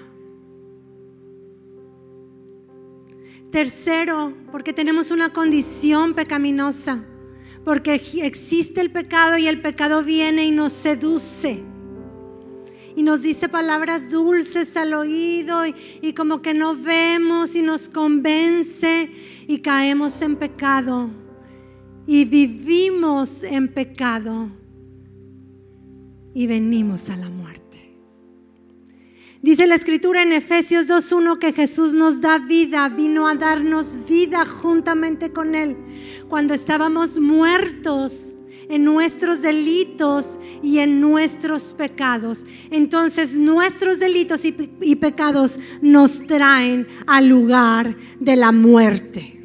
Tercero, 3.51 4.33
porque 4.51 4.73
tenemos 4.73 5.11
una 5.11 5.31
condición 5.33 6.15
pecaminosa 6.15 7.05
porque 7.63 8.01
existe 8.23 8.81
el 8.81 8.91
pecado 8.91 9.37
y 9.37 9.47
el 9.47 9.61
pecado 9.61 10.03
viene 10.03 10.45
y 10.45 10.51
nos 10.51 10.73
seduce. 10.73 11.63
Y 12.95 13.03
nos 13.03 13.21
dice 13.21 13.47
palabras 13.47 14.11
dulces 14.11 14.75
al 14.75 14.93
oído 14.93 15.63
y, 15.65 16.13
como 16.13 16.41
que 16.41 16.53
no 16.53 16.75
vemos 16.75 17.55
y 17.55 17.61
nos 17.61 17.87
convence 17.87 19.09
y 19.47 19.59
caemos 19.59 20.21
en 20.21 20.35
pecado 20.35 21.09
y 22.05 22.25
vivimos 22.25 23.43
en 23.43 23.67
pecado 23.67 24.49
y 26.33 26.47
venimos 26.47 27.09
a 27.09 27.15
la 27.15 27.29
muerte. 27.29 27.68
Dice 29.41 29.67
la 29.67 29.75
escritura 29.75 30.22
en 30.22 30.34
Efesios 30.34 30.89
2.1 30.89 31.39
que 31.39 31.53
Jesús 31.53 31.94
nos 31.94 32.20
da 32.20 32.40
vida, 32.40 32.90
vino 32.90 33.25
a 33.25 33.35
darnos 33.35 33.98
vida 34.05 34.46
juntamente 34.46 35.31
con 35.31 35.55
Él. 35.55 35.77
Cuando 36.27 36.53
estábamos 36.53 37.18
muertos 37.20 38.35
en 38.68 38.83
nuestros 38.83 39.42
delitos 39.42 40.37
y 40.61 40.79
en 40.79 41.00
nuestros 41.00 41.74
pecados. 41.74 42.46
Entonces 42.70 43.35
nuestros 43.35 44.00
delitos 44.00 44.44
y, 44.44 44.72
y 44.81 44.98
pecados 44.98 45.57
nos 45.81 46.27
traen 46.27 46.85
al 47.07 47.27
lugar 47.27 47.96
de 48.20 48.35
la 48.35 48.51
muerte. 48.51 49.35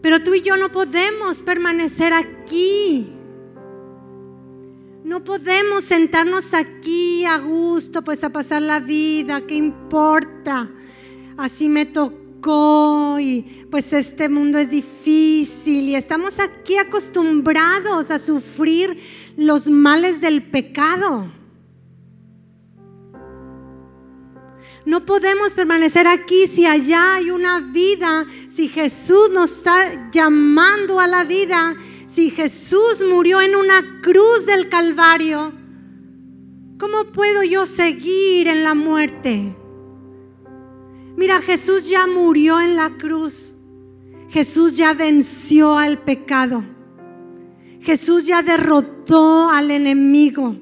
Pero 0.00 0.24
tú 0.24 0.34
y 0.34 0.40
yo 0.40 0.56
no 0.56 0.72
podemos 0.72 1.42
permanecer 1.42 2.14
aquí 2.14 3.12
no 5.12 5.22
podemos 5.22 5.84
sentarnos 5.84 6.54
aquí 6.54 7.26
a 7.26 7.36
gusto, 7.36 8.00
pues 8.00 8.24
a 8.24 8.30
pasar 8.30 8.62
la 8.62 8.80
vida, 8.80 9.42
¿qué 9.46 9.54
importa? 9.54 10.70
Así 11.36 11.68
me 11.68 11.84
tocó 11.84 13.18
y 13.20 13.66
pues 13.70 13.92
este 13.92 14.30
mundo 14.30 14.56
es 14.56 14.70
difícil 14.70 15.90
y 15.90 15.96
estamos 15.96 16.40
aquí 16.40 16.78
acostumbrados 16.78 18.10
a 18.10 18.18
sufrir 18.18 18.98
los 19.36 19.68
males 19.68 20.22
del 20.22 20.44
pecado. 20.44 21.26
No 24.86 25.04
podemos 25.04 25.52
permanecer 25.52 26.06
aquí 26.06 26.46
si 26.46 26.64
allá 26.64 27.16
hay 27.16 27.30
una 27.30 27.60
vida, 27.60 28.24
si 28.50 28.66
Jesús 28.66 29.28
nos 29.30 29.58
está 29.58 30.10
llamando 30.10 30.98
a 30.98 31.06
la 31.06 31.24
vida 31.24 31.76
si 32.14 32.30
Jesús 32.30 33.02
murió 33.08 33.40
en 33.40 33.56
una 33.56 34.02
cruz 34.02 34.44
del 34.44 34.68
Calvario, 34.68 35.52
¿cómo 36.78 37.04
puedo 37.10 37.42
yo 37.42 37.64
seguir 37.64 38.48
en 38.48 38.62
la 38.62 38.74
muerte? 38.74 39.56
Mira, 41.16 41.40
Jesús 41.40 41.88
ya 41.88 42.06
murió 42.06 42.60
en 42.60 42.76
la 42.76 42.90
cruz. 42.98 43.56
Jesús 44.28 44.76
ya 44.76 44.92
venció 44.92 45.78
al 45.78 46.02
pecado. 46.02 46.62
Jesús 47.80 48.26
ya 48.26 48.42
derrotó 48.42 49.48
al 49.48 49.70
enemigo. 49.70 50.56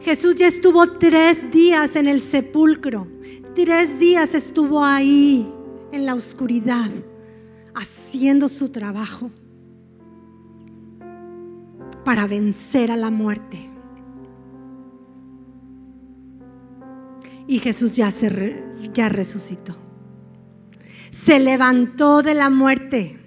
Jesús 0.00 0.36
ya 0.36 0.48
estuvo 0.48 0.86
tres 0.86 1.50
días 1.50 1.94
en 1.94 2.06
el 2.06 2.20
sepulcro. 2.20 3.06
Tres 3.54 3.98
días 3.98 4.34
estuvo 4.34 4.82
ahí 4.82 5.46
en 5.92 6.06
la 6.06 6.14
oscuridad 6.14 6.90
haciendo 7.74 8.48
su 8.48 8.70
trabajo 8.70 9.30
para 12.04 12.26
vencer 12.26 12.90
a 12.90 12.96
la 12.96 13.10
muerte. 13.10 13.70
Y 17.46 17.58
Jesús 17.58 17.92
ya, 17.92 18.10
se 18.10 18.62
ya 18.92 19.08
resucitó. 19.08 19.76
Se 21.10 21.40
levantó 21.40 22.22
de 22.22 22.34
la 22.34 22.48
muerte. 22.48 23.18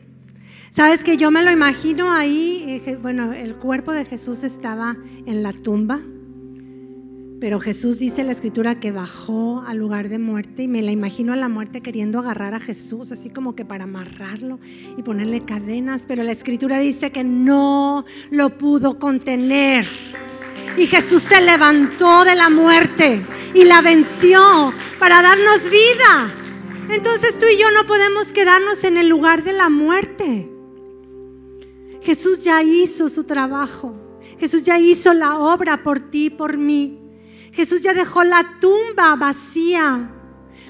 Sabes 0.72 1.04
que 1.04 1.18
yo 1.18 1.30
me 1.30 1.44
lo 1.44 1.52
imagino 1.52 2.12
ahí, 2.12 2.82
eh, 2.86 2.98
bueno, 3.02 3.34
el 3.34 3.56
cuerpo 3.56 3.92
de 3.92 4.06
Jesús 4.06 4.44
estaba 4.44 4.96
en 5.26 5.44
la 5.44 5.54
tumba 5.54 6.00
pero 7.44 7.60
Jesús 7.60 8.00
dice 8.00 8.24
la 8.24 8.32
escritura 8.32 8.80
que 8.80 8.94
bajó 8.94 9.66
al 9.68 9.78
lugar 9.78 10.08
de 10.08 10.18
muerte 10.18 10.64
y 10.64 10.70
me 10.70 10.82
la 10.82 10.92
imagino 10.92 11.34
a 11.34 11.36
la 11.36 11.50
muerte 11.50 11.82
queriendo 11.82 12.20
agarrar 12.20 12.54
a 12.54 12.62
Jesús, 12.62 13.12
así 13.12 13.30
como 13.30 13.54
que 13.54 13.66
para 13.66 13.84
amarrarlo 13.84 14.62
y 14.98 15.02
ponerle 15.02 15.42
cadenas, 15.42 16.06
pero 16.08 16.24
la 16.24 16.32
escritura 16.32 16.80
dice 16.80 17.12
que 17.12 17.26
no 17.26 18.06
lo 18.32 18.58
pudo 18.58 18.98
contener. 18.98 19.86
Y 20.78 20.88
Jesús 20.88 21.22
se 21.22 21.42
levantó 21.42 22.24
de 22.24 22.34
la 22.36 22.50
muerte 22.50 23.26
y 23.54 23.66
la 23.66 23.82
venció 23.82 24.74
para 24.98 25.22
darnos 25.22 25.70
vida. 25.70 26.34
Entonces 26.90 27.38
tú 27.38 27.46
y 27.54 27.60
yo 27.60 27.72
no 27.72 27.86
podemos 27.86 28.32
quedarnos 28.32 28.86
en 28.86 28.96
el 28.96 29.10
lugar 29.10 29.44
de 29.44 29.52
la 29.52 29.68
muerte. 29.70 30.50
Jesús 32.04 32.42
ya 32.42 32.64
hizo 32.64 33.10
su 33.10 33.26
trabajo. 33.26 33.94
Jesús 34.40 34.64
ya 34.64 34.80
hizo 34.80 35.14
la 35.14 35.40
obra 35.40 35.84
por 35.84 36.10
ti, 36.10 36.30
por 36.30 36.58
mí. 36.58 37.03
Jesús 37.54 37.82
ya 37.82 37.94
dejó 37.94 38.24
la 38.24 38.44
tumba 38.60 39.16
vacía, 39.16 40.10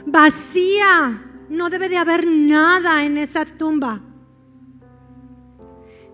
vacía. 0.05 1.23
No 1.49 1.69
debe 1.69 1.87
de 1.87 1.97
haber 1.97 2.27
nada 2.27 3.05
en 3.05 3.17
esa 3.17 3.45
tumba. 3.45 4.01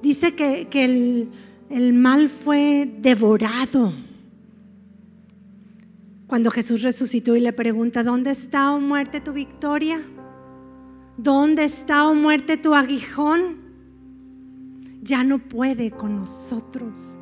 Dice 0.02 0.36
que, 0.36 0.68
el, 0.72 1.30
el 1.72 1.94
mal 1.94 2.30
fue 2.30 2.90
devorado. 3.00 3.92
Cuando 6.28 6.52
Jesús 6.52 6.84
resucitó 6.84 7.36
y 7.36 7.40
le 7.40 7.52
pregunta, 7.52 8.04
¿dónde 8.04 8.30
está, 8.30 8.72
oh 8.72 8.80
muerte, 8.80 9.22
tu 9.22 9.34
victoria? 9.34 10.00
¿Dónde 11.18 11.66
está, 11.66 12.08
oh 12.08 12.14
muerte, 12.14 12.58
tu 12.58 12.76
aguijón? 12.76 13.58
Ya 15.02 15.24
no 15.24 15.40
puede 15.40 15.90
con 15.90 16.18
nosotros 16.18 17.16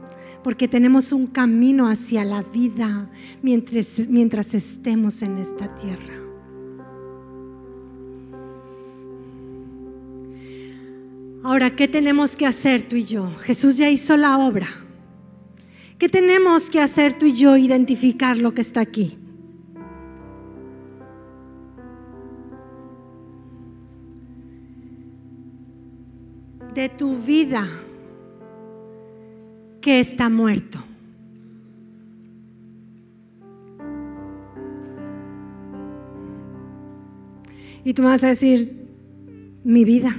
porque 0.48 0.70
tenemos 0.70 1.12
un 1.12 1.28
camino 1.28 1.90
hacia 1.90 2.24
la 2.24 2.42
vida 2.42 3.10
mientras, 3.42 4.08
mientras 4.08 4.54
estemos 4.54 5.22
en 5.22 5.40
esta 5.40 5.76
tierra. 5.76 6.14
Ahora, 11.44 11.76
¿qué 11.76 11.90
tenemos 11.90 12.38
que 12.38 12.46
hacer 12.46 12.84
tú 12.84 12.96
y 12.96 13.04
yo? 13.04 13.30
Jesús 13.42 13.76
ya 13.76 13.90
hizo 13.90 14.16
la 14.16 14.38
obra. 14.38 14.70
¿Qué 16.00 16.08
tenemos 16.08 16.70
que 16.70 16.80
hacer 16.80 17.20
tú 17.20 17.26
y 17.26 17.34
yo? 17.34 17.58
Identificar 17.58 18.38
lo 18.38 18.54
que 18.54 18.62
está 18.62 18.80
aquí. 18.80 19.18
De 26.74 26.88
tu 26.88 27.18
vida 27.18 27.68
que 29.82 30.00
está 30.00 30.30
muerto. 30.30 30.84
Y 37.84 37.94
tú 37.94 38.02
me 38.02 38.10
vas 38.10 38.24
a 38.24 38.28
decir, 38.28 38.86
mi 39.64 39.86
vida. 39.86 40.16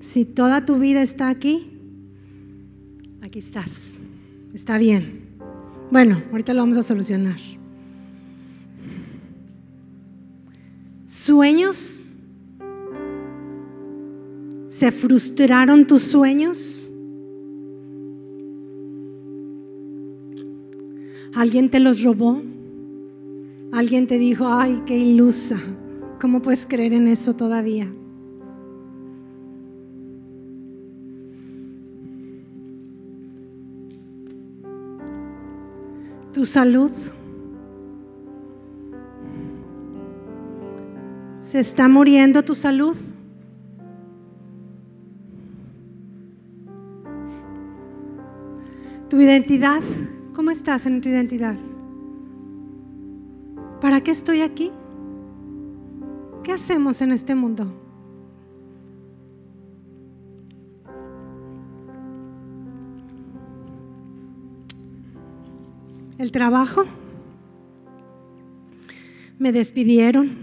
Si 0.00 0.24
toda 0.24 0.64
tu 0.64 0.78
vida 0.78 1.02
está 1.02 1.28
aquí, 1.28 1.70
aquí 3.20 3.38
estás. 3.38 3.98
Está 4.54 4.78
bien. 4.78 5.20
Bueno, 5.90 6.22
ahorita 6.30 6.54
lo 6.54 6.60
vamos 6.60 6.78
a 6.78 6.82
solucionar. 6.82 7.38
Sueños. 11.04 12.14
¿Se 14.70 14.90
frustraron 14.92 15.86
tus 15.86 16.02
sueños? 16.02 16.87
¿Alguien 21.38 21.70
te 21.70 21.78
los 21.78 22.02
robó? 22.02 22.42
¿Alguien 23.72 24.06
te 24.06 24.18
dijo, 24.18 24.48
ay, 24.48 24.82
qué 24.86 24.98
ilusa? 24.98 25.56
¿Cómo 26.20 26.42
puedes 26.42 26.66
creer 26.66 26.92
en 26.92 27.06
eso 27.06 27.34
todavía? 27.34 27.88
tu 36.38 36.46
salud. 36.46 36.92
¿Se 41.40 41.58
está 41.58 41.88
muriendo 41.88 42.44
tu 42.44 42.54
salud? 42.54 42.96
Tu 49.08 49.16
identidad, 49.18 49.80
¿cómo 50.38 50.52
estás 50.52 50.86
en 50.86 51.00
tu 51.00 51.08
identidad? 51.08 51.56
¿Para 53.80 54.04
qué 54.04 54.12
estoy 54.12 54.42
aquí? 54.42 54.70
¿Qué 56.44 56.52
hacemos 56.52 57.02
en 57.02 57.10
este 57.10 57.34
mundo? 57.34 57.66
el 66.18 66.32
trabajo, 66.32 66.84
me 69.38 69.52
despidieron, 69.52 70.36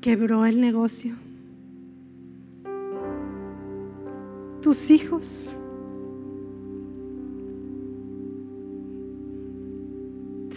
quebró 0.00 0.44
el 0.44 0.60
negocio, 0.60 1.14
tus 4.60 4.90
hijos. 4.90 5.57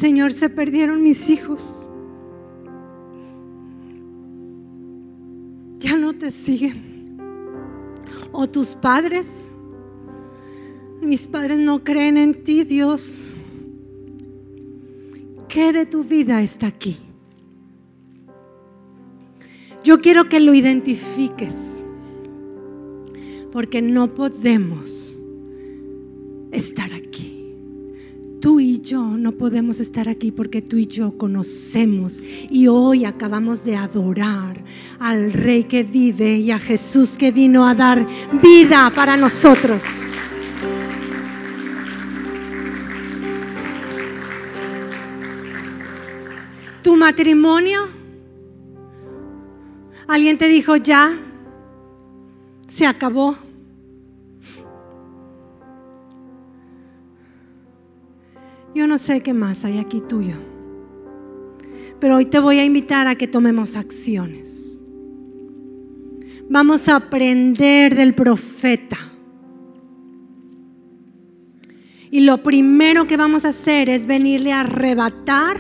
Señor, 0.02 0.34
se 0.34 0.50
perdieron 0.50 1.04
mis 1.04 1.30
hijos. 1.30 1.90
Ya 5.78 5.96
no 5.96 6.14
te 6.14 6.32
siguen. 6.32 7.18
O 8.32 8.50
tus 8.50 8.74
padres 8.76 9.52
mis 11.02 11.28
padres 11.28 11.58
no 11.58 11.84
creen 11.84 12.16
en 12.16 12.44
ti, 12.44 12.64
Dios. 12.64 13.34
¿Qué 15.48 15.74
de 15.74 15.86
tu 15.88 16.04
vida 16.04 16.42
está 16.44 16.68
aquí? 16.68 16.98
Yo 19.84 20.00
quiero 20.00 20.30
que 20.30 20.40
lo 20.40 20.54
identifiques, 20.54 21.84
porque 23.52 23.82
no 23.82 24.14
podemos 24.14 25.20
estar 26.52 26.94
aquí. 26.94 27.41
Tú 28.42 28.60
y 28.60 28.82
yo 28.82 29.02
no 29.04 29.32
podemos 29.34 29.80
estar 29.80 30.10
aquí 30.10 30.32
porque 30.32 30.62
tú 30.62 30.76
y 30.78 30.88
yo 30.88 31.18
conocemos 31.18 32.22
y 32.50 32.68
hoy 32.68 33.06
acabamos 33.06 33.64
de 33.64 33.78
adorar 33.78 34.64
al 35.00 35.32
Rey 35.32 35.66
que 35.66 35.84
vive 35.84 36.38
y 36.38 36.52
a 36.52 36.60
Jesús 36.60 37.18
que 37.18 37.32
vino 37.32 37.68
a 37.68 37.76
dar 37.76 38.06
vida 38.42 38.92
para 38.96 39.16
nosotros. 39.16 39.84
tu 46.82 46.96
matrimonio, 46.96 47.90
alguien 50.08 50.38
te 50.38 50.48
dijo 50.48 50.76
ya, 50.76 51.18
se 52.68 52.86
acabó. 52.86 53.51
No 58.92 58.98
sé 58.98 59.22
qué 59.22 59.34
más 59.34 59.64
hay 59.64 59.78
aquí 59.78 60.02
tuyo, 60.02 60.36
pero 62.02 62.18
hoy 62.18 62.26
te 62.26 62.40
voy 62.40 62.60
a 62.60 62.66
invitar 62.66 63.08
a 63.08 63.16
que 63.16 63.26
tomemos 63.26 63.78
acciones. 63.78 64.82
Vamos 66.50 66.90
a 66.90 66.98
aprender 66.98 67.96
del 67.96 68.14
profeta. 68.14 68.98
Y 72.12 72.20
lo 72.20 72.44
primero 72.44 73.08
que 73.08 73.16
vamos 73.16 73.46
a 73.46 73.50
hacer 73.50 73.88
es 73.90 74.06
venirle 74.08 74.52
a 74.52 74.60
arrebatar 74.60 75.56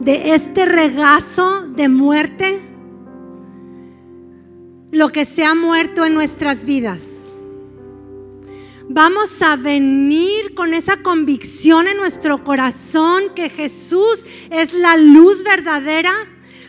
de 0.00 0.32
este 0.34 0.64
regazo 0.64 1.68
de 1.76 1.90
muerte 1.90 2.58
lo 4.90 5.10
que 5.10 5.26
se 5.26 5.44
ha 5.44 5.54
muerto 5.54 6.06
en 6.06 6.14
nuestras 6.14 6.64
vidas. 6.64 7.21
Vamos 8.94 9.40
a 9.40 9.56
venir 9.56 10.54
con 10.54 10.74
esa 10.74 10.98
convicción 10.98 11.88
en 11.88 11.96
nuestro 11.96 12.44
corazón 12.44 13.32
que 13.34 13.48
Jesús 13.48 14.26
es 14.50 14.74
la 14.74 14.98
luz 14.98 15.42
verdadera 15.42 16.12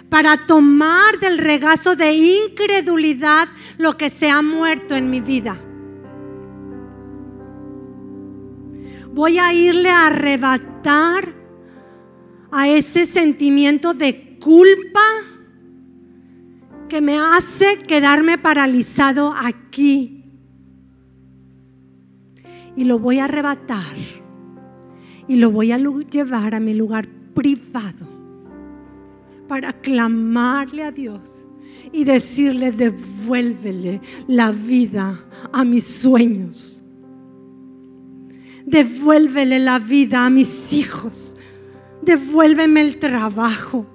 para 0.08 0.46
tomar 0.48 1.20
del 1.20 1.38
regazo 1.38 1.98
de 1.98 2.14
incredulidad 2.14 3.50
lo 3.78 3.98
que 3.98 4.10
se 4.10 4.30
ha 4.30 4.42
muerto 4.42 4.96
en 4.96 5.10
mi 5.10 5.20
vida. 5.20 5.60
Voy 9.12 9.38
a 9.38 9.54
irle 9.54 9.90
a 9.90 10.06
arrebatar 10.06 11.34
a 12.52 12.70
ese 12.70 13.06
sentimiento 13.06 13.94
de 13.94 14.40
culpa 14.40 15.04
que 16.88 17.02
me 17.02 17.20
hace 17.20 17.80
quedarme 17.80 18.38
paralizado 18.38 19.34
aquí. 19.36 20.23
Y 22.76 22.86
lo 22.86 23.00
voy 23.00 23.20
a 23.20 23.26
arrebatar 23.26 23.96
y 25.28 25.36
lo 25.36 25.52
voy 25.52 25.72
a 25.72 25.78
llevar 25.78 26.56
a 26.56 26.60
mi 26.60 26.74
lugar 26.74 27.08
privado 27.34 28.08
para 29.48 29.74
clamarle 29.74 30.84
a 30.84 30.92
Dios 30.92 31.46
y 31.92 32.04
decirle, 32.04 32.72
devuélvele 32.72 34.02
la 34.28 34.52
vida 34.52 35.24
a 35.52 35.64
mis 35.64 35.86
sueños. 35.86 36.82
Devuélvele 38.66 39.60
la 39.60 39.80
vida 39.80 40.26
a 40.26 40.30
mis 40.30 40.74
hijos 40.74 41.34
devuélveme 42.04 42.82
el 42.82 42.98
trabajo. 42.98 43.86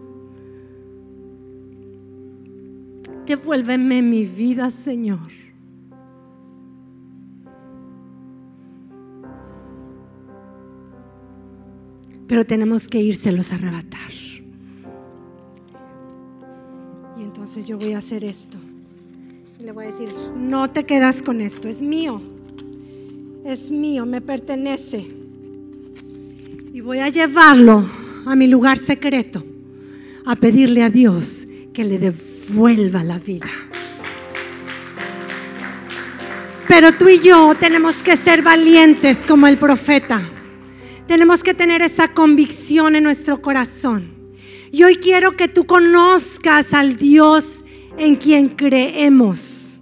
Devuélveme 3.26 4.02
mi 4.02 4.24
vida, 4.24 4.70
Señor. 4.70 5.37
Pero 12.28 12.44
tenemos 12.44 12.86
que 12.86 13.00
írselos 13.00 13.50
a 13.50 13.56
arrebatar. 13.56 14.12
Y 17.18 17.22
entonces 17.22 17.66
yo 17.66 17.78
voy 17.78 17.94
a 17.94 17.98
hacer 17.98 18.22
esto. 18.22 18.58
Le 19.60 19.72
voy 19.72 19.86
a 19.86 19.90
decir, 19.90 20.08
no 20.36 20.70
te 20.70 20.84
quedas 20.84 21.22
con 21.22 21.40
esto, 21.40 21.66
es 21.68 21.82
mío. 21.82 22.22
Es 23.44 23.70
mío, 23.70 24.06
me 24.06 24.20
pertenece. 24.20 25.04
Y 26.72 26.80
voy 26.80 27.00
a 27.00 27.08
llevarlo 27.08 27.88
a 28.24 28.36
mi 28.36 28.46
lugar 28.46 28.78
secreto 28.78 29.44
a 30.26 30.36
pedirle 30.36 30.82
a 30.82 30.90
Dios 30.90 31.46
que 31.72 31.84
le 31.84 31.98
devuelva 31.98 33.02
la 33.02 33.18
vida. 33.18 33.48
Pero 36.68 36.92
tú 36.92 37.08
y 37.08 37.20
yo 37.20 37.54
tenemos 37.58 37.96
que 38.02 38.16
ser 38.16 38.42
valientes 38.42 39.24
como 39.24 39.46
el 39.46 39.56
profeta. 39.56 40.20
Tenemos 41.08 41.42
que 41.42 41.54
tener 41.54 41.80
esa 41.80 42.12
convicción 42.12 42.94
en 42.94 43.02
nuestro 43.02 43.40
corazón. 43.40 44.12
Y 44.70 44.84
hoy 44.84 44.96
quiero 44.96 45.38
que 45.38 45.48
tú 45.48 45.64
conozcas 45.64 46.74
al 46.74 46.96
Dios 46.96 47.64
en 47.96 48.16
quien 48.16 48.50
creemos. 48.50 49.80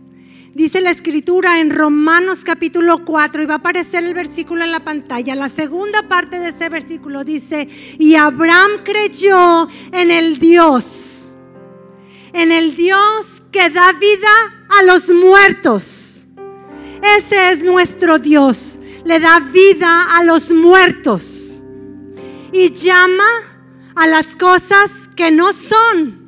Dice 0.55 0.81
la 0.81 0.93
escritura 0.93 1.59
en 1.59 1.71
Romanos 1.71 2.45
capítulo 2.45 3.05
4 3.05 3.43
y 3.43 3.47
va 3.47 3.55
a 3.55 3.57
aparecer 3.59 4.05
el 4.05 4.15
versículo 4.15 4.63
en 4.63 4.71
la 4.71 4.79
pantalla. 4.79 5.35
La 5.35 5.49
segunda 5.49 6.09
parte 6.09 6.39
de 6.39 6.51
ese 6.51 6.69
versículo 6.69 7.25
dice, 7.25 7.69
y 7.99 8.15
Abraham 8.15 8.85
creyó 8.85 9.69
en 9.91 10.13
el 10.13 10.39
Dios, 10.39 11.35
en 12.33 12.53
el 12.53 12.77
Dios 12.77 13.43
que 13.51 13.69
da 13.69 13.93
vida 13.95 14.69
a 14.79 14.85
los 14.85 15.11
muertos. 15.11 16.29
Ese 17.19 17.51
es 17.51 17.65
nuestro 17.65 18.21
Dios, 18.21 18.79
le 19.07 19.21
da 19.21 19.39
vida 19.39 20.17
a 20.17 20.25
los 20.25 20.51
muertos 20.53 21.63
y 22.53 22.73
llama 22.73 23.29
a 23.95 24.09
las 24.09 24.35
cosas 24.35 25.09
que 25.15 25.31
no 25.31 25.53
son 25.53 26.27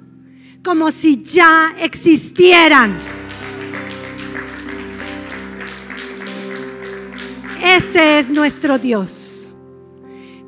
como 0.63 0.93
si 0.93 1.21
ya 1.21 1.75
existieran. 1.81 2.97
Ese 7.61 8.21
es 8.21 8.31
nuestro 8.31 8.79
Dios. 8.79 9.55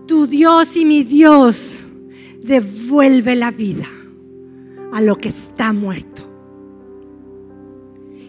Tu 0.06 0.28
Dios 0.28 0.76
y 0.76 0.84
mi 0.84 1.02
Dios 1.02 1.84
devuelve 2.42 3.34
la 3.34 3.50
vida 3.50 3.86
a 4.92 5.00
lo 5.00 5.16
que 5.16 5.30
está 5.30 5.72
muerto. 5.72 6.22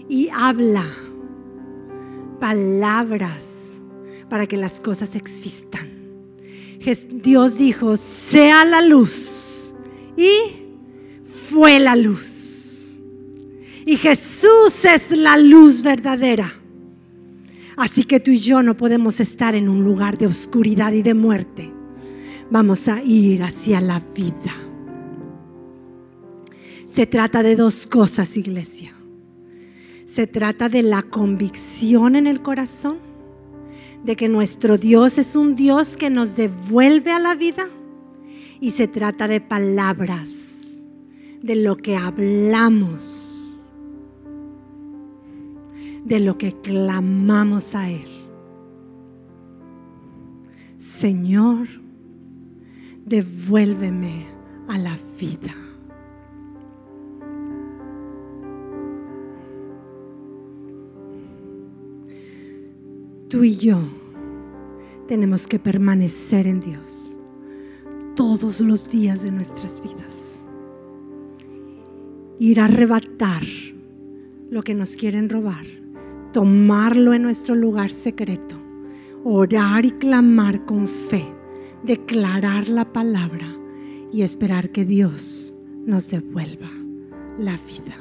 Y 0.09 0.29
habla 0.29 0.85
palabras 2.39 3.50
para 4.31 4.47
que 4.47 4.55
las 4.55 4.79
cosas 4.79 5.17
existan. 5.17 5.89
Dios 7.21 7.57
dijo, 7.57 7.97
sea 7.97 8.63
la 8.63 8.81
luz. 8.81 9.75
Y 10.15 10.31
fue 11.49 11.81
la 11.81 11.97
luz. 11.97 13.01
Y 13.85 13.97
Jesús 13.97 14.85
es 14.85 15.11
la 15.11 15.35
luz 15.35 15.83
verdadera. 15.83 16.49
Así 17.75 18.05
que 18.05 18.21
tú 18.21 18.31
y 18.31 18.39
yo 18.39 18.63
no 18.63 18.77
podemos 18.77 19.19
estar 19.19 19.53
en 19.53 19.67
un 19.67 19.83
lugar 19.83 20.17
de 20.17 20.27
oscuridad 20.27 20.93
y 20.93 21.01
de 21.01 21.13
muerte. 21.13 21.69
Vamos 22.49 22.87
a 22.87 23.03
ir 23.03 23.43
hacia 23.43 23.81
la 23.81 23.99
vida. 23.99 24.55
Se 26.87 27.05
trata 27.05 27.43
de 27.43 27.57
dos 27.57 27.85
cosas, 27.85 28.37
iglesia. 28.37 28.93
Se 30.05 30.25
trata 30.25 30.69
de 30.69 30.83
la 30.83 31.01
convicción 31.01 32.15
en 32.15 32.27
el 32.27 32.41
corazón, 32.41 33.10
de 34.03 34.15
que 34.15 34.27
nuestro 34.27 34.77
Dios 34.77 35.17
es 35.17 35.35
un 35.35 35.55
Dios 35.55 35.97
que 35.97 36.09
nos 36.09 36.35
devuelve 36.35 37.11
a 37.11 37.19
la 37.19 37.35
vida. 37.35 37.69
Y 38.59 38.71
se 38.71 38.87
trata 38.87 39.27
de 39.27 39.41
palabras, 39.41 40.67
de 41.41 41.55
lo 41.55 41.75
que 41.77 41.95
hablamos 41.95 43.21
de 46.05 46.19
lo 46.19 46.37
que 46.37 46.53
clamamos 46.53 47.75
a 47.75 47.89
Él. 47.89 48.07
Señor, 50.77 51.67
devuélveme 53.05 54.25
a 54.67 54.77
la 54.77 54.97
vida. 55.19 55.55
Tú 63.31 63.43
y 63.43 63.57
yo 63.57 63.79
tenemos 65.07 65.47
que 65.47 65.57
permanecer 65.57 66.45
en 66.45 66.59
Dios 66.59 67.17
todos 68.15 68.61
los 68.61 68.87
días 68.91 69.23
de 69.23 69.31
nuestras 69.31 69.81
vidas. 69.81 70.45
Ir 72.37 72.59
a 72.59 72.65
arrebatar 72.65 73.41
lo 74.51 74.61
que 74.61 74.75
nos 74.75 74.95
quieren 74.95 75.29
robar 75.29 75.65
tomarlo 76.31 77.13
en 77.13 77.23
nuestro 77.23 77.55
lugar 77.55 77.91
secreto, 77.91 78.55
orar 79.23 79.85
y 79.85 79.91
clamar 79.91 80.65
con 80.65 80.87
fe, 80.87 81.25
declarar 81.83 82.69
la 82.69 82.91
palabra 82.91 83.55
y 84.11 84.21
esperar 84.23 84.71
que 84.71 84.85
Dios 84.85 85.53
nos 85.85 86.09
devuelva 86.09 86.69
la 87.37 87.57
vida. 87.57 88.00